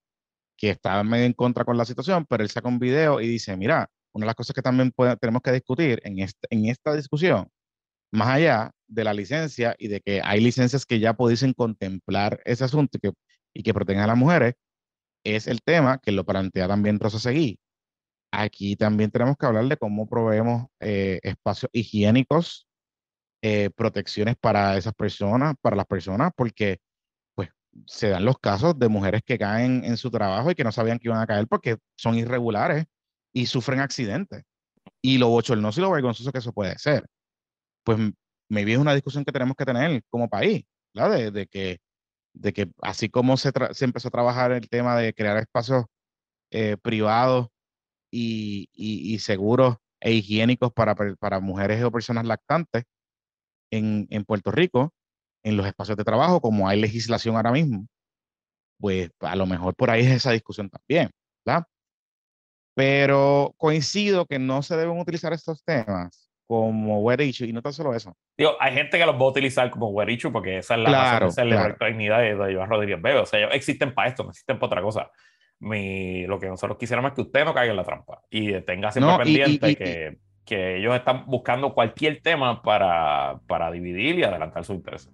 [0.57, 3.57] que está medio en contra con la situación, pero él saca un video y dice,
[3.57, 7.49] mira, una de las cosas que también tenemos que discutir en, en esta discusión,
[8.13, 12.63] más allá de la licencia y de que hay licencias que ya pudiesen contemplar ese
[12.63, 13.13] asunto y que,
[13.55, 14.55] y que protejan a las mujeres,
[15.25, 17.59] es el tema que lo plantea también Rosa Seguí.
[18.31, 22.69] Aquí también tenemos que hablar de cómo proveemos eh, espacios higiénicos,
[23.47, 26.79] eh, protecciones para esas personas, para las personas, porque
[27.35, 27.51] pues
[27.87, 30.99] se dan los casos de mujeres que caen en su trabajo y que no sabían
[30.99, 32.87] que iban a caer porque son irregulares
[33.35, 34.45] y sufren accidentes.
[35.03, 37.05] Y lo bochornoso y lo vergonzoso que eso puede ser.
[37.85, 37.99] Pues
[38.49, 40.65] me es una discusión que tenemos que tener como país,
[40.95, 41.31] ¿verdad?
[41.31, 41.81] De, que,
[42.33, 45.85] de que así como se, se, empezó a trabajar el tema de crear espacios
[46.51, 47.49] eh, privados
[48.11, 52.85] y, y, seguros e higiénicos para, para mujeres o personas lactantes
[53.77, 54.93] en, en Puerto Rico,
[55.43, 57.87] en los espacios de trabajo, como hay legislación ahora mismo,
[58.79, 61.11] pues a lo mejor por ahí es esa discusión también,
[61.45, 61.65] ¿verdad?
[62.75, 67.73] Pero coincido que no se deben utilizar estos temas como wet issue y no tan
[67.73, 68.17] solo eso.
[68.37, 70.89] Digo, hay gente que los va a utilizar como wet issue porque esa es la,
[70.89, 73.21] claro, esa es la dignidad de, de Iván Rodríguez Bebe.
[73.21, 75.11] O sea, ellos existen para esto, no existen para otra cosa.
[75.61, 78.91] Mi, lo que nosotros quisiéramos es que usted no caiga en la trampa y tenga
[78.91, 84.77] siempre pendiente que, que, ellos están buscando cualquier tema para, para dividir y adelantar sus
[84.77, 85.11] intereses.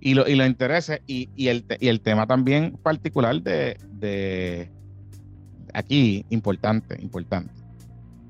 [0.00, 4.70] Y, lo, y los intereses y, y, el, y el tema también particular de, de
[5.72, 7.52] aquí, importante, importante.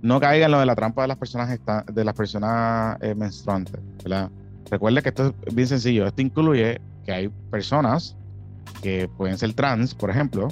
[0.03, 1.59] No caigan lo de la trampa de las personas,
[1.93, 4.31] de las personas eh, menstruantes, ¿verdad?
[4.71, 6.07] Recuerde que esto es bien sencillo.
[6.07, 8.17] Esto incluye que hay personas
[8.83, 10.49] que pueden ser trans, por ejemplo,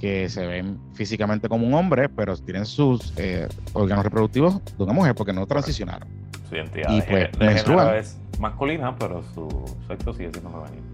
[0.00, 4.92] que se ven físicamente como un hombre, pero tienen sus eh, órganos reproductivos de una
[4.92, 6.08] mujer porque no transicionaron.
[6.48, 7.96] Su identidad y pues, menstruan.
[7.96, 9.48] es masculina, pero su
[9.88, 10.86] sexo sigue siendo femenino.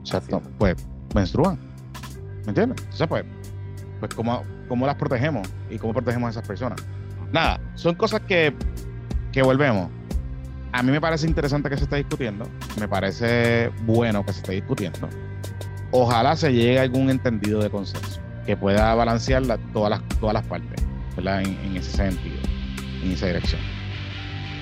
[0.00, 0.76] Exacto, pues
[1.14, 1.58] menstruan.
[2.44, 2.80] ¿Me entiendes?
[2.82, 3.24] Entonces, pues,
[4.00, 5.48] pues ¿cómo, ¿cómo las protegemos?
[5.68, 6.84] ¿Y cómo protegemos a esas personas?
[7.32, 8.54] Nada, son cosas que,
[9.32, 9.88] que volvemos.
[10.72, 12.46] A mí me parece interesante que se esté discutiendo,
[12.78, 15.08] me parece bueno que se esté discutiendo.
[15.92, 20.44] Ojalá se llegue a algún entendido de consenso que pueda balancear todas, las, todas las
[20.44, 20.82] partes,
[21.16, 21.42] ¿verdad?
[21.42, 22.36] En, ese sentido,
[23.02, 23.60] en esa dirección.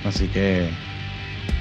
[0.04, 0.70] Así que,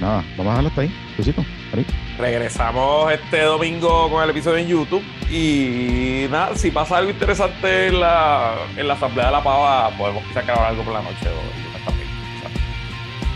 [0.00, 0.94] nada, vamos a dejarlo hasta ahí.
[1.16, 1.44] Besito,
[1.74, 1.86] ahí.
[2.18, 5.02] Regresamos este domingo con el episodio en YouTube.
[5.30, 10.24] Y nada, si pasa algo interesante en la, en la Asamblea de la Pava, podemos
[10.24, 12.08] quizás grabar algo por la noche o también.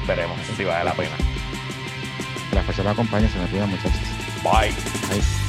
[0.07, 1.16] veremos si vale la pena.
[2.51, 4.01] Que la fecha la acompañe, se me cuida, muchachos.
[4.43, 4.70] Bye.
[5.11, 5.41] Bye.